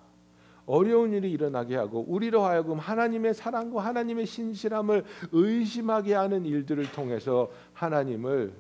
어려운 0.67 1.13
일이 1.13 1.31
일어나게 1.33 1.77
하고 1.77 2.05
우리로 2.09 2.43
하여금 2.43 2.79
하나님의 2.79 3.33
사랑과 3.35 3.85
하나님의 3.85 4.27
신실함을 4.27 5.05
의심하게 5.33 6.15
하는 6.15 6.45
일들을 6.45 6.93
통해서 6.93 7.51
하나님을 7.73 8.53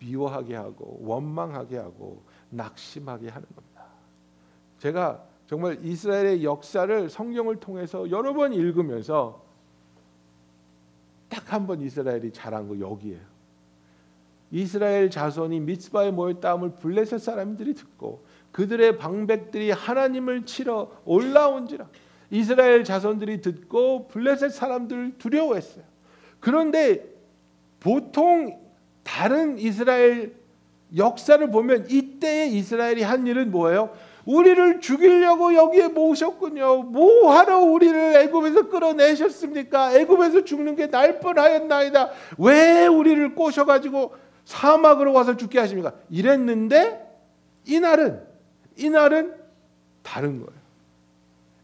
미워하게 0.00 0.56
하고 0.56 0.98
원망하게 1.02 1.78
하고 1.78 2.22
낙심하게 2.50 3.28
하는 3.28 3.46
겁니다. 3.54 3.84
제가 4.78 5.24
정말 5.46 5.78
이스라엘의 5.84 6.44
역사를 6.44 7.08
성경을 7.08 7.56
통해서 7.60 8.10
여러 8.10 8.34
번 8.34 8.52
읽으면서 8.52 9.44
딱 11.28 11.52
한 11.52 11.66
번 11.66 11.80
이스라엘이 11.80 12.32
잘한 12.32 12.66
거 12.68 12.78
여기에요. 12.80 13.20
이스라엘 14.50 15.10
자손이 15.10 15.60
미스바에 15.60 16.10
모였다함을 16.12 16.76
블레셋 16.76 17.20
사람들이 17.20 17.74
듣고 17.74 18.24
그들의 18.52 18.96
방백들이 18.98 19.70
하나님을 19.70 20.46
치러 20.46 20.90
올라온지라 21.04 21.86
이스라엘 22.30 22.84
자손들이 22.84 23.40
듣고 23.40 24.08
블레셋 24.08 24.52
사람들 24.52 25.14
두려워했어요. 25.18 25.84
그런데 26.40 27.04
보통 27.80 28.58
다른 29.02 29.58
이스라엘 29.58 30.34
역사를 30.96 31.50
보면 31.50 31.86
이때의 31.90 32.52
이스라엘이 32.54 33.02
한 33.02 33.26
일은 33.26 33.50
뭐예요? 33.50 33.90
우리를 34.24 34.80
죽이려고 34.80 35.54
여기에 35.54 35.88
모으셨군요. 35.88 36.82
뭐 36.84 37.32
하러 37.32 37.60
우리를 37.60 38.16
애굽에서 38.16 38.68
끌어내셨습니까? 38.68 39.94
애굽에서 39.94 40.44
죽는 40.44 40.74
게 40.74 40.88
날 40.90 41.20
뻔하였나이다. 41.20 42.10
왜 42.38 42.86
우리를 42.86 43.34
꼬셔가지고 43.36 44.14
사막으로 44.46 45.12
와서 45.12 45.36
죽게 45.36 45.58
하십니까? 45.58 45.92
이랬는데 46.08 47.04
이날은 47.66 48.22
이날은 48.76 49.34
다른 50.02 50.38
거예요. 50.38 50.60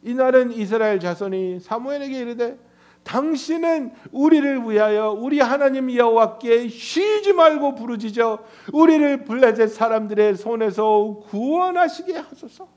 이날은 0.03 0.53
이스라엘 0.53 0.99
자손이 0.99 1.61
사무엘에게 1.61 2.18
이르되 2.18 2.59
당신은 3.05 3.92
우리를 4.11 4.68
위하여 4.68 5.11
우리 5.11 5.40
하나님 5.40 5.92
여호와께 5.92 6.68
쉬지 6.68 7.33
말고 7.33 7.77
부르짖어 7.77 8.38
우리를 8.73 9.25
블레셋 9.25 9.71
사람들의 9.71 10.37
손에서 10.37 11.23
구원하시게 11.29 12.16
하소서. 12.16 12.68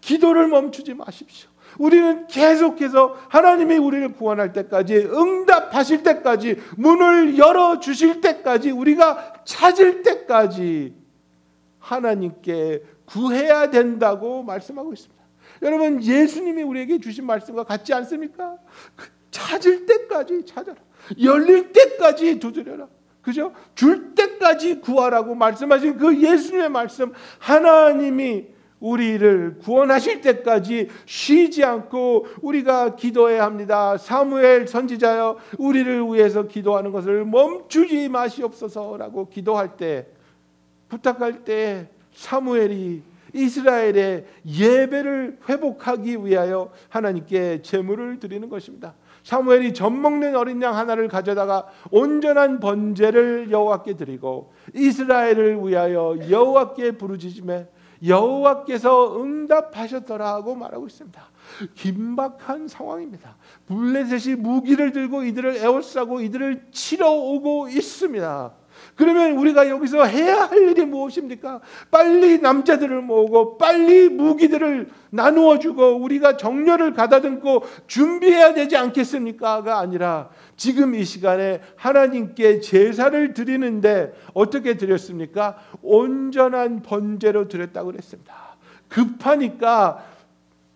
기도를 0.00 0.48
멈추지 0.48 0.94
마십시오. 0.94 1.49
우리는 1.80 2.26
계속해서 2.26 3.16
하나님이 3.30 3.78
우리를 3.78 4.12
구원할 4.12 4.52
때까지 4.52 4.96
응답하실 4.96 6.02
때까지 6.02 6.56
문을 6.76 7.38
열어 7.38 7.80
주실 7.80 8.20
때까지 8.20 8.70
우리가 8.70 9.32
찾을 9.46 10.02
때까지 10.02 10.94
하나님께 11.78 12.82
구해야 13.06 13.70
된다고 13.70 14.42
말씀하고 14.42 14.92
있습니다. 14.92 15.24
여러분 15.62 16.02
예수님이 16.02 16.62
우리에게 16.62 17.00
주신 17.00 17.24
말씀과 17.24 17.64
같지 17.64 17.94
않습니까? 17.94 18.58
찾을 19.30 19.86
때까지 19.86 20.44
찾아라. 20.44 20.76
열릴 21.22 21.72
때까지 21.72 22.38
두드려라. 22.40 22.88
그죠? 23.22 23.54
줄 23.74 24.14
때까지 24.14 24.80
구하라고 24.80 25.34
말씀하신 25.34 25.96
그 25.96 26.20
예수님의 26.20 26.68
말씀 26.68 27.14
하나님이 27.38 28.59
우리를 28.80 29.58
구원하실 29.58 30.22
때까지 30.22 30.88
쉬지 31.06 31.64
않고 31.64 32.26
우리가 32.40 32.96
기도해야 32.96 33.44
합니다. 33.44 33.96
사무엘 33.96 34.66
선지자여 34.66 35.38
우리를 35.58 36.06
위해서 36.06 36.44
기도하는 36.44 36.90
것을 36.90 37.24
멈추지 37.24 38.08
마시옵소서라고 38.08 39.28
기도할 39.28 39.76
때 39.76 40.06
부탁할 40.88 41.44
때 41.44 41.88
사무엘이 42.14 43.02
이스라엘의 43.32 44.24
예배를 44.44 45.38
회복하기 45.48 46.24
위하여 46.24 46.70
하나님께 46.88 47.62
제물을 47.62 48.18
드리는 48.18 48.48
것입니다. 48.48 48.94
사무엘이 49.22 49.74
젖 49.74 49.90
먹는 49.90 50.34
어린 50.34 50.60
양 50.62 50.76
하나를 50.76 51.06
가져다가 51.06 51.68
온전한 51.90 52.58
번제를 52.58 53.50
여호와께 53.50 53.94
드리고 53.94 54.52
이스라엘을 54.74 55.58
위하여 55.62 56.16
여호와께 56.28 56.92
부르짖음에 56.92 57.68
여호와께서 58.04 59.22
응답하셨더라 59.22 60.34
하고 60.34 60.54
말하고 60.54 60.86
있습니다. 60.86 61.22
긴박한 61.74 62.68
상황입니다. 62.68 63.36
블레셋이 63.66 64.36
무기를 64.36 64.92
들고 64.92 65.24
이들을 65.24 65.56
에워싸고 65.56 66.20
이들을 66.20 66.68
치러 66.70 67.10
오고 67.10 67.68
있습니다. 67.68 68.59
그러면 69.00 69.32
우리가 69.38 69.66
여기서 69.70 70.04
해야 70.04 70.42
할 70.42 70.58
일이 70.58 70.84
무엇입니까? 70.84 71.62
빨리 71.90 72.38
남자들을 72.38 73.00
모으고 73.00 73.56
빨리 73.56 74.10
무기들을 74.10 74.90
나누어 75.08 75.58
주고 75.58 75.96
우리가 75.96 76.36
정렬을 76.36 76.92
가다듬고 76.92 77.64
준비해야 77.86 78.52
되지 78.52 78.76
않겠습니까가 78.76 79.78
아니라 79.78 80.28
지금 80.54 80.94
이 80.94 81.02
시간에 81.06 81.62
하나님께 81.76 82.60
제사를 82.60 83.32
드리는데 83.32 84.12
어떻게 84.34 84.76
드렸습니까? 84.76 85.56
온전한 85.80 86.82
번제로 86.82 87.48
드렸다고 87.48 87.92
그랬습니다. 87.92 88.34
급하니까 88.88 90.04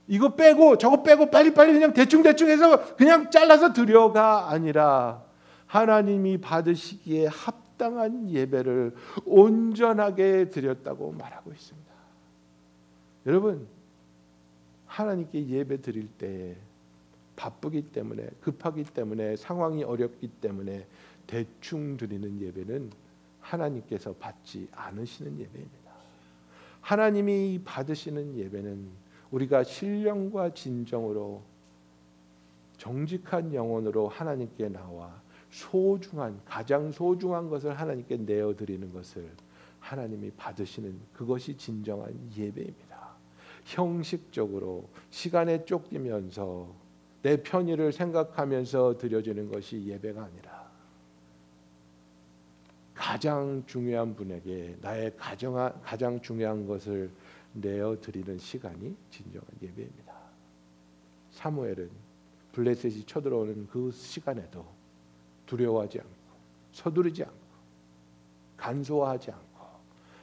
이거 0.06 0.34
빼고 0.34 0.78
저거 0.78 1.02
빼고 1.02 1.30
빨리빨리 1.30 1.74
그냥 1.74 1.92
대충대충 1.92 2.48
해서 2.48 2.96
그냥 2.96 3.30
잘라서 3.30 3.74
드려가 3.74 4.48
아니라 4.48 5.20
하나님이 5.66 6.38
받으시기에 6.40 7.26
합 7.26 7.63
합당한 7.74 8.30
예배를 8.30 8.94
온전하게 9.24 10.50
드렸다고 10.50 11.12
말하고 11.12 11.52
있습니다. 11.52 11.92
여러분 13.26 13.66
하나님께 14.86 15.48
예배 15.48 15.80
드릴 15.80 16.08
때 16.08 16.56
바쁘기 17.36 17.82
때문에 17.90 18.28
급하기 18.40 18.84
때문에 18.84 19.36
상황이 19.36 19.82
어렵기 19.82 20.28
때문에 20.40 20.86
대충 21.26 21.96
드리는 21.96 22.40
예배는 22.40 22.90
하나님께서 23.40 24.14
받지 24.14 24.68
않으시는 24.72 25.38
예배입니다. 25.40 25.92
하나님이 26.80 27.60
받으시는 27.64 28.36
예배는 28.36 28.88
우리가 29.30 29.64
신령과 29.64 30.54
진정으로 30.54 31.42
정직한 32.76 33.52
영혼으로 33.52 34.08
하나님께 34.08 34.68
나와 34.68 35.23
소중한 35.54 36.40
가장 36.44 36.90
소중한 36.90 37.48
것을 37.48 37.78
하나님께 37.78 38.16
내어 38.16 38.56
드리는 38.56 38.92
것을 38.92 39.30
하나님이 39.78 40.32
받으시는 40.32 40.98
그것이 41.12 41.56
진정한 41.56 42.12
예배입니다. 42.36 43.14
형식적으로 43.64 44.88
시간에 45.10 45.64
쫓기면서 45.64 46.74
내 47.22 47.40
편의를 47.40 47.92
생각하면서 47.92 48.98
드려지는 48.98 49.48
것이 49.48 49.84
예배가 49.86 50.24
아니라 50.24 50.68
가장 52.92 53.62
중요한 53.64 54.16
분에게 54.16 54.78
나의 54.80 55.16
가정 55.16 55.54
가장 55.84 56.20
중요한 56.20 56.66
것을 56.66 57.12
내어 57.52 57.96
드리는 58.00 58.36
시간이 58.38 58.96
진정한 59.08 59.46
예배입니다. 59.62 60.14
사무엘은 61.30 61.90
블레셋이 62.50 63.04
쳐들어오는 63.04 63.68
그 63.68 63.92
시간에도 63.92 64.83
두려워하지 65.46 66.00
않고 66.00 66.14
서두르지 66.72 67.22
않고 67.24 67.36
간소화하지 68.56 69.30
않고 69.30 69.66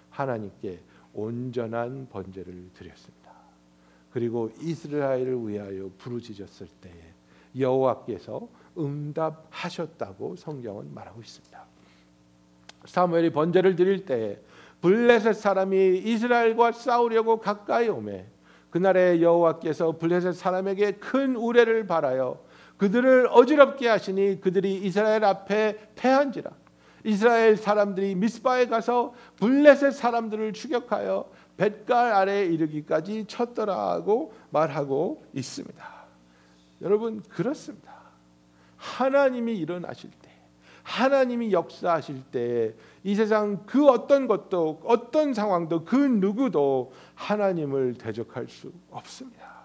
하나님께 0.09 0.79
온전한 1.13 2.07
번제를 2.09 2.69
드렸습니다. 2.73 3.31
그리고 4.11 4.51
이스라엘을 4.59 5.47
위하여 5.47 5.89
부르짖었을 5.97 6.67
때에 6.81 7.13
여호와께서 7.57 8.47
응답하셨다고 8.77 10.35
성경은 10.35 10.93
말하고 10.93 11.21
있습니다. 11.21 11.65
사무엘이 12.85 13.31
번제를 13.31 13.75
드릴 13.75 14.05
때에 14.05 14.39
블레셋 14.81 15.35
사람이 15.35 15.99
이스라엘과 15.99 16.71
싸우려고 16.71 17.39
가까이 17.39 17.87
오매 17.87 18.25
그날에 18.69 19.21
여호와께서 19.21 19.97
블레셋 19.97 20.33
사람에게 20.33 20.93
큰 20.93 21.35
우레를 21.35 21.85
바라여 21.87 22.39
그들을 22.81 23.27
어지럽게 23.29 23.87
하시니 23.87 24.41
그들이 24.41 24.73
이스라엘 24.73 25.23
앞에 25.23 25.91
패한지라 25.93 26.49
이스라엘 27.03 27.55
사람들이 27.55 28.15
미스바에 28.15 28.65
가서 28.65 29.13
블레셋 29.37 29.93
사람들을 29.93 30.53
추격하여 30.53 31.29
뱃갈 31.57 32.11
아래에 32.11 32.45
이르기까지 32.45 33.25
쳤더라고 33.27 34.33
말하고 34.49 35.23
있습니다. 35.31 35.85
여러분 36.81 37.21
그렇습니다. 37.21 37.93
하나님이 38.77 39.57
일어나실 39.57 40.09
때, 40.19 40.31
하나님이 40.81 41.51
역사하실 41.51 42.23
때, 42.31 42.73
이 43.03 43.13
세상 43.13 43.63
그 43.67 43.87
어떤 43.89 44.27
것도 44.27 44.81
어떤 44.85 45.35
상황도 45.35 45.85
그 45.85 45.95
누구도 45.95 46.93
하나님을 47.13 47.99
대적할 47.99 48.47
수 48.47 48.71
없습니다. 48.89 49.60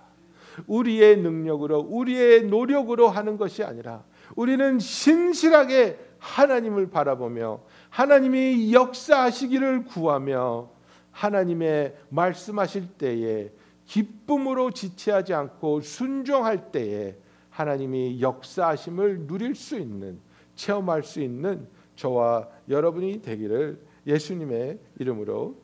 우리의 0.67 1.19
능력으로 1.19 1.81
우리의 1.81 2.45
노력으로 2.45 3.09
하는 3.09 3.37
것이 3.37 3.63
아니라 3.63 4.05
우리는 4.35 4.79
신실하게 4.79 5.99
하나님을 6.19 6.91
바라보며 6.91 7.61
하나님이 7.91 8.73
역사하시기를 8.73 9.85
구하며 9.85 10.71
하나님의 11.13 11.97
말씀하실 12.09 12.89
때에 12.99 13.51
기쁨으로 13.87 14.71
지체하지 14.73 15.35
않고 15.35 15.81
순종할 15.81 16.73
때에 16.73 17.17
하나님이 17.51 18.21
역사하심을 18.21 19.27
누릴 19.27 19.55
수 19.55 19.79
있는 19.79 20.21
체험할 20.57 21.03
수 21.03 21.21
있는 21.21 21.69
저와 21.95 22.49
여러분이 22.69 23.23
되기를 23.23 23.81
예수님의 24.07 24.79
이름으로 24.99 25.57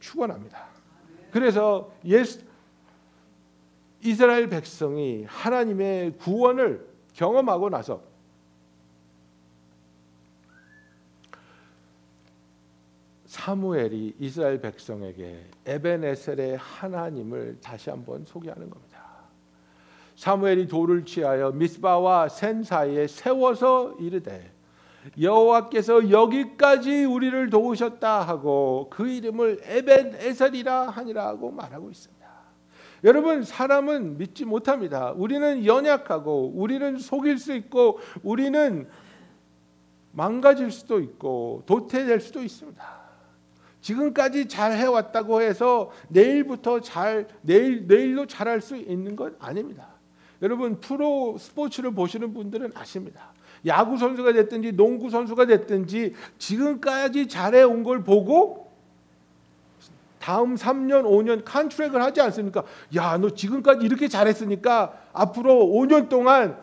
축원합니다. 0.00 0.66
그래서 1.30 1.92
예수 2.04 2.40
이스라엘 4.04 4.48
백성이 4.50 5.24
하나님의 5.26 6.18
구원을 6.18 6.86
경험하고 7.14 7.70
나서 7.70 8.02
사무엘이 13.24 14.16
이스라엘 14.20 14.60
백성에게 14.60 15.46
에벤에셀의 15.64 16.58
하나님을 16.58 17.58
다시 17.62 17.88
한번 17.90 18.24
소개하는 18.26 18.68
겁니다. 18.68 19.02
사무엘이 20.16 20.68
돌을 20.68 21.04
취하여 21.06 21.50
미스바와 21.50 22.28
센 22.28 22.62
사이에 22.62 23.06
세워서 23.06 23.96
이르되 24.00 24.52
여호와께서 25.20 26.10
여기까지 26.10 27.04
우리를 27.04 27.50
도우셨다 27.50 28.20
하고 28.22 28.88
그 28.90 29.08
이름을 29.08 29.60
에벤에셀이라 29.62 30.90
하니라고 30.90 31.50
말하고 31.50 31.90
있습니다. 31.90 32.13
여러분 33.04 33.42
사람은 33.42 34.16
믿지 34.16 34.46
못합니다. 34.46 35.12
우리는 35.12 35.66
연약하고 35.66 36.52
우리는 36.54 36.96
속일 36.98 37.38
수 37.38 37.54
있고 37.54 38.00
우리는 38.22 38.88
망가질 40.12 40.70
수도 40.70 41.00
있고 41.00 41.62
도태될 41.66 42.20
수도 42.20 42.42
있습니다. 42.42 42.82
지금까지 43.82 44.48
잘 44.48 44.72
해왔다고 44.72 45.42
해서 45.42 45.90
내일부터 46.08 46.80
잘 46.80 47.28
내일 47.42 47.86
내일로 47.86 48.24
잘할 48.26 48.62
수 48.62 48.76
있는 48.76 49.14
건 49.16 49.36
아닙니다. 49.38 49.88
여러분 50.40 50.80
프로 50.80 51.36
스포츠를 51.38 51.90
보시는 51.90 52.32
분들은 52.32 52.72
아십니다. 52.74 53.34
야구 53.66 53.98
선수가 53.98 54.32
됐든지 54.32 54.72
농구 54.72 55.10
선수가 55.10 55.44
됐든지 55.46 56.14
지금까지 56.38 57.28
잘해 57.28 57.62
온 57.62 57.82
걸 57.82 58.02
보고 58.02 58.63
다음 60.24 60.54
3년 60.54 61.02
5년 61.04 61.44
contract을 61.44 62.02
하지 62.02 62.22
않습니까? 62.22 62.62
야, 62.96 63.18
너 63.18 63.28
지금까지 63.28 63.84
이렇게 63.84 64.08
잘했으니까 64.08 64.94
앞으로 65.12 65.52
5년 65.52 66.08
동안 66.08 66.56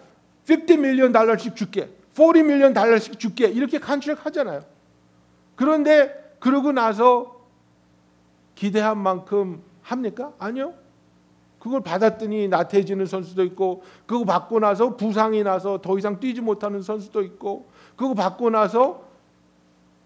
50 0.49 0.79
million 0.79 1.11
달러씩 1.11 1.55
줄게. 1.55 1.87
40 2.15 2.47
million 2.47 2.73
달러씩 2.73 3.19
줄게. 3.19 3.45
이렇게 3.45 3.77
contract 3.77 4.25
하잖아요. 4.25 4.63
그런데 5.55 6.35
그러고 6.39 6.71
나서 6.71 7.39
기대한 8.55 8.97
만큼 8.97 9.61
합니까? 9.83 10.33
아니요. 10.39 10.73
그걸 11.59 11.81
받았더니 11.81 12.47
나태해지는 12.47 13.05
선수도 13.05 13.43
있고 13.43 13.83
그거 14.07 14.25
받고 14.25 14.59
나서 14.59 14.97
부상이 14.97 15.43
나서 15.43 15.79
더 15.79 15.99
이상 15.99 16.19
뛰지 16.19 16.41
못하는 16.41 16.81
선수도 16.81 17.21
있고 17.21 17.67
그거 17.95 18.15
받고 18.15 18.49
나서 18.49 19.03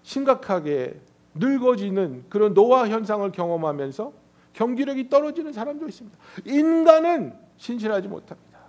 심각하게 0.04 1.00
늙어지는 1.36 2.26
그런 2.30 2.54
노화 2.54 2.88
현상을 2.88 3.30
경험하면서 3.32 4.13
경기력이 4.54 5.10
떨어지는 5.10 5.52
사람도 5.54 5.88
있습니다. 5.88 6.17
인간은 6.45 7.34
신실하지 7.58 8.08
못합니다. 8.08 8.60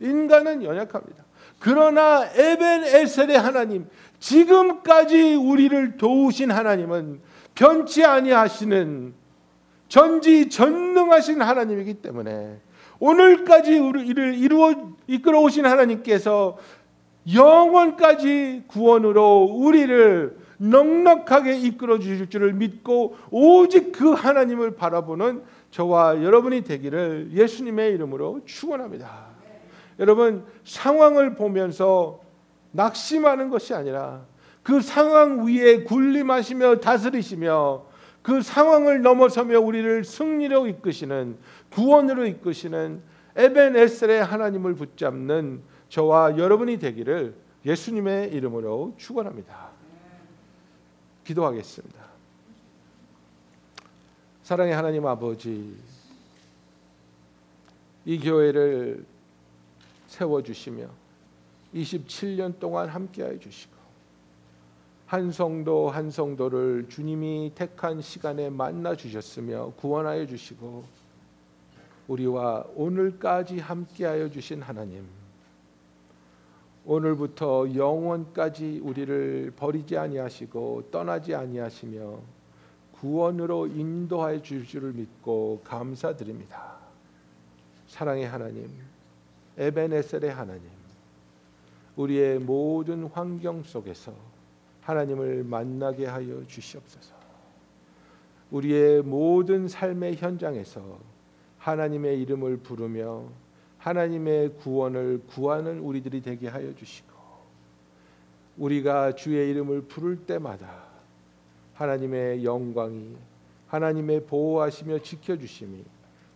인간은 0.00 0.62
연약합니다. 0.62 1.24
그러나 1.58 2.24
에벤 2.34 2.84
에셀의 2.84 3.38
하나님, 3.38 3.88
지금까지 4.18 5.34
우리를 5.34 5.96
도우신 5.96 6.50
하나님은 6.50 7.20
변치 7.54 8.04
아니하시는 8.04 9.14
전지 9.88 10.48
전능하신 10.48 11.42
하나님이기 11.42 11.94
때문에 11.94 12.60
오늘까지 12.98 13.78
우리를 13.78 14.34
이루어 14.34 14.74
이끌어 15.06 15.40
오신 15.40 15.66
하나님께서 15.66 16.56
영원까지 17.32 18.64
구원으로 18.68 19.44
우리를 19.44 20.36
넉넉하게 20.62 21.58
이끌어 21.58 21.98
주실 21.98 22.30
줄을 22.30 22.52
믿고 22.52 23.16
오직 23.30 23.90
그 23.90 24.12
하나님을 24.12 24.76
바라보는 24.76 25.42
저와 25.72 26.22
여러분이 26.22 26.62
되기를 26.62 27.30
예수님의 27.32 27.94
이름으로 27.94 28.42
축원합니다. 28.44 29.26
여러분 29.98 30.44
상황을 30.64 31.34
보면서 31.34 32.20
낙심하는 32.70 33.50
것이 33.50 33.74
아니라 33.74 34.24
그 34.62 34.80
상황 34.80 35.44
위에 35.44 35.82
군림하시며 35.82 36.76
다스리시며 36.76 37.84
그 38.22 38.40
상황을 38.40 39.02
넘어서며 39.02 39.58
우리를 39.60 40.04
승리로 40.04 40.68
이끄시는 40.68 41.38
구원으로 41.70 42.26
이끄시는 42.26 43.02
에벤에셀의 43.34 44.24
하나님을 44.24 44.74
붙잡는 44.74 45.62
저와 45.88 46.38
여러분이 46.38 46.78
되기를 46.78 47.34
예수님의 47.66 48.32
이름으로 48.32 48.94
축원합니다. 48.96 49.71
기도하겠습니다. 51.24 52.02
사랑의 54.42 54.74
하나님 54.74 55.06
아버지, 55.06 55.76
이 58.04 58.18
교회를 58.18 59.04
세워 60.08 60.42
주시며 60.42 60.88
27년 61.74 62.58
동안 62.58 62.88
함께하여 62.88 63.38
주시고 63.38 63.72
한 65.06 65.30
성도 65.30 65.90
한 65.90 66.10
성도를 66.10 66.88
주님이 66.88 67.52
택한 67.54 68.00
시간에 68.00 68.50
만나 68.50 68.96
주셨으며 68.96 69.72
구원하여 69.76 70.26
주시고 70.26 70.84
우리와 72.08 72.66
오늘까지 72.74 73.58
함께하여 73.60 74.30
주신 74.30 74.60
하나님 74.60 75.06
오늘부터 76.84 77.74
영원까지 77.74 78.80
우리를 78.82 79.52
버리지 79.56 79.96
아니하시고 79.96 80.88
떠나지 80.90 81.34
아니하시며 81.34 82.18
구원으로 82.92 83.68
인도하여 83.68 84.42
주실 84.42 84.66
줄을 84.66 84.92
믿고 84.92 85.60
감사드립니다. 85.64 86.76
사랑의 87.86 88.26
하나님, 88.26 88.68
에베네셀의 89.58 90.32
하나님, 90.32 90.62
우리의 91.96 92.38
모든 92.38 93.04
환경 93.04 93.62
속에서 93.62 94.12
하나님을 94.80 95.44
만나게 95.44 96.06
하여 96.06 96.44
주시옵소서. 96.46 97.14
우리의 98.50 99.02
모든 99.02 99.68
삶의 99.68 100.16
현장에서 100.16 100.98
하나님의 101.58 102.20
이름을 102.22 102.58
부르며 102.58 103.28
하나님의 103.82 104.54
구원을 104.58 105.22
구하는 105.26 105.80
우리들이 105.80 106.22
되게 106.22 106.46
하여 106.46 106.72
주시고 106.74 107.12
우리가 108.56 109.16
주의 109.16 109.50
이름을 109.50 109.82
부를 109.82 110.24
때마다 110.24 110.84
하나님의 111.74 112.44
영광이 112.44 113.16
하나님의 113.66 114.26
보호하시며 114.26 115.00
지켜 115.00 115.36
주심이 115.36 115.84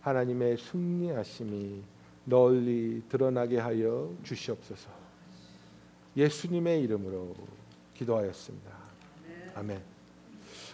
하나님의 0.01 0.57
승리하심이 0.57 1.83
널리 2.25 3.01
드러나게 3.07 3.59
하여 3.59 4.13
주시옵소서. 4.23 4.89
예수님의 6.17 6.81
이름으로 6.81 7.33
기도하였습니다. 7.93 8.71
아멘. 9.55 9.81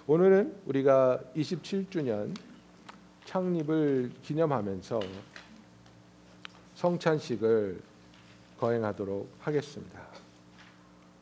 오늘은 0.08 0.56
우리가 0.66 1.22
27주년 1.36 2.36
창립을 3.26 4.12
기념하면서 4.24 5.00
성찬식을 6.84 7.80
거행하도록 8.60 9.30
하겠습니다. 9.40 10.02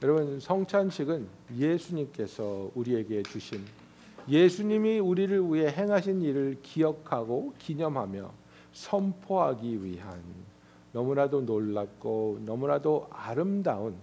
여러분 0.01 0.39
성찬식은 0.39 1.27
예수님께서 1.55 2.71
우리에게 2.73 3.21
주신 3.21 3.63
예수님이 4.27 4.97
우리를 4.97 5.53
위해 5.53 5.67
행하신 5.67 6.23
일을 6.23 6.57
기억하고 6.63 7.53
기념하며 7.59 8.31
선포하기 8.73 9.83
위한 9.83 10.19
너무나도 10.93 11.41
놀랍고 11.41 12.39
너무나도 12.43 13.09
아름다운 13.11 13.93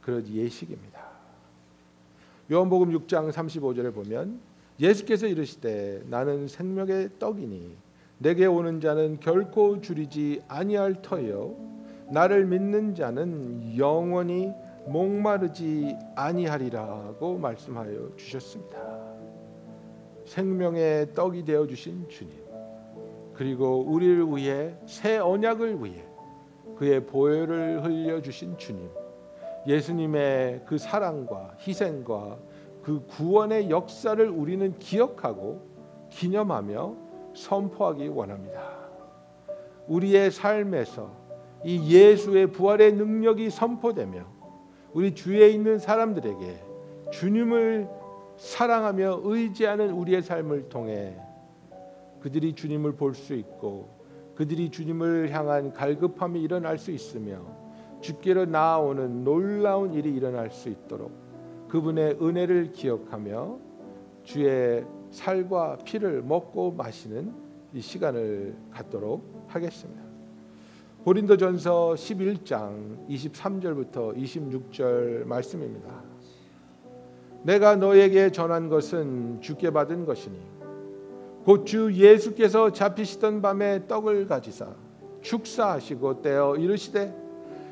그런 0.00 0.28
예식입니다. 0.28 1.08
요한복음 2.52 2.92
6장 2.92 3.32
35절에 3.32 3.92
보면 3.92 4.38
예수께서 4.78 5.26
이르시되 5.26 6.04
나는 6.06 6.46
생명의 6.46 7.18
떡이니 7.18 7.87
내게 8.18 8.46
오는 8.46 8.80
자는 8.80 9.20
결코 9.20 9.80
줄이지 9.80 10.42
아니할 10.48 11.02
터요 11.02 11.54
나를 12.10 12.46
믿는 12.46 12.94
자는 12.94 13.76
영원히 13.76 14.52
목마르지 14.86 15.96
아니하리라고 16.16 17.38
말씀하여 17.38 18.16
주셨습니다. 18.16 18.78
생명의 20.24 21.14
떡이 21.14 21.44
되어 21.44 21.66
주신 21.66 22.08
주님 22.08 22.34
그리고 23.34 23.84
우리를 23.86 24.26
위해 24.34 24.74
새 24.86 25.18
언약을 25.18 25.82
위해 25.84 26.04
그의 26.76 27.06
보혈을 27.06 27.84
흘려 27.84 28.20
주신 28.20 28.56
주님 28.58 28.88
예수님의 29.66 30.62
그 30.66 30.76
사랑과 30.76 31.54
희생과 31.66 32.38
그 32.82 33.04
구원의 33.06 33.70
역사를 33.70 34.28
우리는 34.28 34.78
기억하고 34.78 35.62
기념하며 36.10 37.07
선포하기 37.42 38.08
원합니다. 38.08 38.78
우리의 39.86 40.30
삶에서 40.30 41.10
이 41.64 41.92
예수의 41.92 42.52
부활의 42.52 42.92
능력이 42.94 43.50
선포되며 43.50 44.24
우리 44.92 45.14
주위에 45.14 45.48
있는 45.48 45.78
사람들에게 45.78 46.64
주님을 47.10 47.88
사랑하며 48.36 49.20
의지하는 49.24 49.90
우리의 49.92 50.22
삶을 50.22 50.68
통해 50.68 51.16
그들이 52.20 52.54
주님을 52.54 52.92
볼 52.92 53.14
수 53.14 53.34
있고 53.34 53.96
그들이 54.34 54.70
주님을 54.70 55.30
향한 55.30 55.72
갈급함이 55.72 56.40
일어날 56.40 56.78
수 56.78 56.90
있으며 56.92 57.40
주께로 58.00 58.44
나아오는 58.46 59.24
놀라운 59.24 59.94
일이 59.94 60.14
일어날 60.14 60.50
수 60.50 60.68
있도록 60.68 61.10
그분의 61.68 62.18
은혜를 62.22 62.72
기억하며 62.72 63.58
주의 64.22 64.84
살과 65.10 65.78
피를 65.84 66.22
먹고 66.22 66.72
마시는 66.72 67.32
이 67.74 67.80
시간을 67.80 68.56
갖도록 68.70 69.44
하겠습니다. 69.48 70.02
고린도전서 71.04 71.94
11장 71.94 73.08
23절부터 73.08 74.16
26절 74.16 75.24
말씀입니다. 75.24 76.02
내가 77.42 77.76
너에게 77.76 78.30
전한 78.30 78.68
것은 78.68 79.40
주께 79.40 79.70
받은 79.70 80.04
것이니 80.04 80.36
곧 81.44 81.64
주 81.64 81.92
예수께서 81.94 82.72
잡히시던 82.72 83.40
밤에 83.40 83.86
떡을 83.86 84.26
가지사 84.26 84.66
축사하시고 85.22 86.20
떼어 86.20 86.56
이르시되 86.56 87.14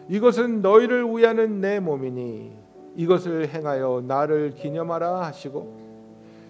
이것은 0.08 0.62
너희를 0.62 1.04
위하는 1.04 1.60
내 1.60 1.78
몸이니 1.80 2.56
이것을 2.94 3.48
행하여 3.48 4.02
나를 4.06 4.54
기념하라 4.54 5.24
하시고 5.26 5.85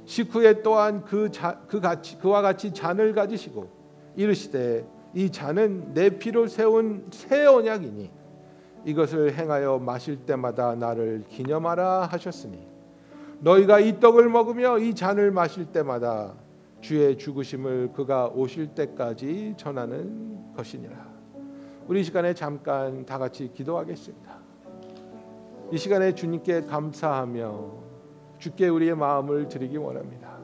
식후에 0.07 0.63
또한 0.63 1.05
그, 1.05 1.31
자, 1.31 1.61
그 1.67 1.81
같이 1.81 2.17
그와 2.19 2.41
같이 2.41 2.73
잔을 2.73 3.13
가지시고 3.13 3.69
이르시되 4.17 4.87
이 5.15 5.31
잔은 5.31 5.93
내 5.93 6.11
피로 6.11 6.47
세운 6.47 7.07
새 7.11 7.45
언약이니 7.45 8.11
이것을 8.85 9.35
행하여 9.35 9.79
마실 9.79 10.25
때마다 10.25 10.75
나를 10.77 11.25
기념하라 11.29 12.07
하셨으니 12.07 12.67
너희가 13.41 13.81
이 13.81 13.99
떡을 13.99 14.29
먹으며 14.29 14.79
이 14.79 14.95
잔을 14.95 15.33
마실 15.33 15.67
때마다 15.67 16.35
주의 16.81 17.19
죽으심을 17.19 17.93
그가 17.93 18.29
오실 18.29 18.69
때까지 18.69 19.55
전하는 19.57 20.55
것이니라. 20.57 21.17
우리 21.89 22.01
이 22.01 22.05
시간에 22.05 22.33
잠깐 22.33 23.05
다 23.05 23.19
같이 23.19 23.51
기도하겠습니다. 23.53 24.37
이 25.73 25.79
시간에 25.79 26.15
주님께 26.15 26.63
감사하며 26.63 27.86
주께 28.39 28.69
우리의 28.69 28.97
마음을 28.97 29.49
드리기 29.49 29.77
원합니다. 29.77 30.37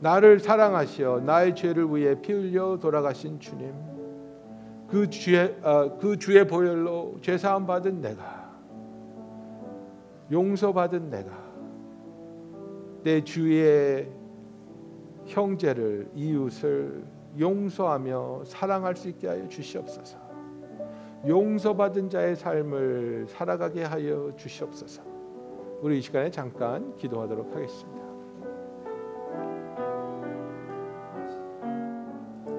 나를 0.00 0.40
사랑하시어 0.40 1.20
나의 1.20 1.54
죄를 1.54 1.86
위해 1.94 2.20
피 2.20 2.32
흘려 2.32 2.78
돌아가신 2.78 3.40
주님, 3.40 3.72
그 4.88 5.08
주의 5.08 5.56
어, 5.62 5.96
그 5.98 6.18
주의 6.18 6.46
보혈로 6.46 7.16
죄 7.22 7.38
사함 7.38 7.66
받은 7.66 8.00
내가 8.00 8.46
용서받은 10.30 11.10
내가 11.10 11.30
내 13.02 13.22
주위의 13.22 14.10
형제를 15.26 16.10
이웃을 16.14 17.04
용서하며 17.38 18.44
사랑할 18.44 18.96
수 18.96 19.08
있게 19.08 19.28
하여 19.28 19.48
주시옵소서. 19.48 20.18
용서받은 21.26 22.10
자의 22.10 22.36
삶을 22.36 23.26
살아가게 23.28 23.84
하여 23.84 24.32
주시옵소서. 24.36 25.15
우리 25.82 25.98
이 25.98 26.00
시간에 26.00 26.30
잠깐 26.30 26.96
기도하도록 26.96 27.54
하겠습니다. 27.54 28.06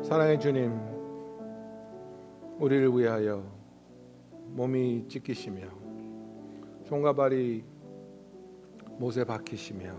사랑의 0.03 0.39
주님, 0.39 0.71
우리를 2.59 2.95
위하여 2.95 3.43
몸이 4.49 5.07
찢기시며 5.07 5.67
손과 6.85 7.13
발이 7.13 7.63
못에 8.99 9.23
박히시며 9.23 9.93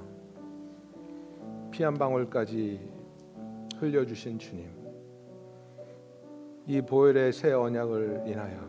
피 1.71 1.85
한 1.85 1.95
방울까지 1.95 2.81
흘려주신 3.79 4.39
주님, 4.39 4.71
이 6.67 6.81
보혈의 6.81 7.33
새 7.33 7.53
언약을 7.53 8.25
인하여 8.27 8.69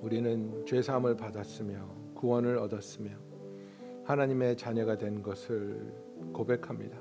우리는 0.00 0.64
죄 0.66 0.82
사함을 0.82 1.16
받았으며 1.16 1.99
구원을 2.20 2.58
얻었으며 2.58 3.10
하나님의 4.04 4.58
자녀가 4.58 4.98
된 4.98 5.22
것을 5.22 5.80
고백합니다. 6.34 6.98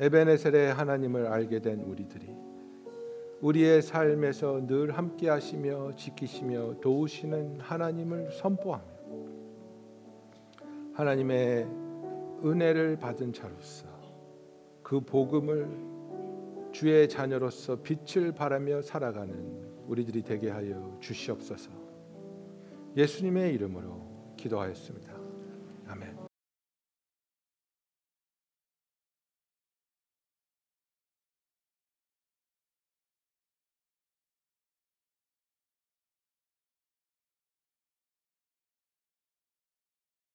에베네셀의 0.00 0.74
하나님을 0.74 1.26
알게 1.26 1.60
된 1.60 1.80
우리들이 1.82 2.28
우리의 3.40 3.82
삶에서 3.82 4.66
늘 4.66 4.96
함께 4.96 5.28
하시며 5.28 5.94
지키시며 5.94 6.80
도우시는 6.80 7.60
하나님을 7.60 8.32
선포하며 8.32 8.84
하나님의 10.94 11.68
은혜를 12.44 12.96
받은 12.96 13.32
자로서 13.32 13.86
그 14.82 15.00
복음을 15.00 15.68
주의 16.72 17.08
자녀로서 17.08 17.76
빛을 17.82 18.32
발하며 18.32 18.82
살아가는 18.82 19.84
우리들이 19.86 20.22
되게 20.22 20.50
하여 20.50 20.96
주시옵소서. 21.00 21.91
예수님의 22.96 23.54
이름으로 23.54 24.34
기도하였습니다. 24.36 25.11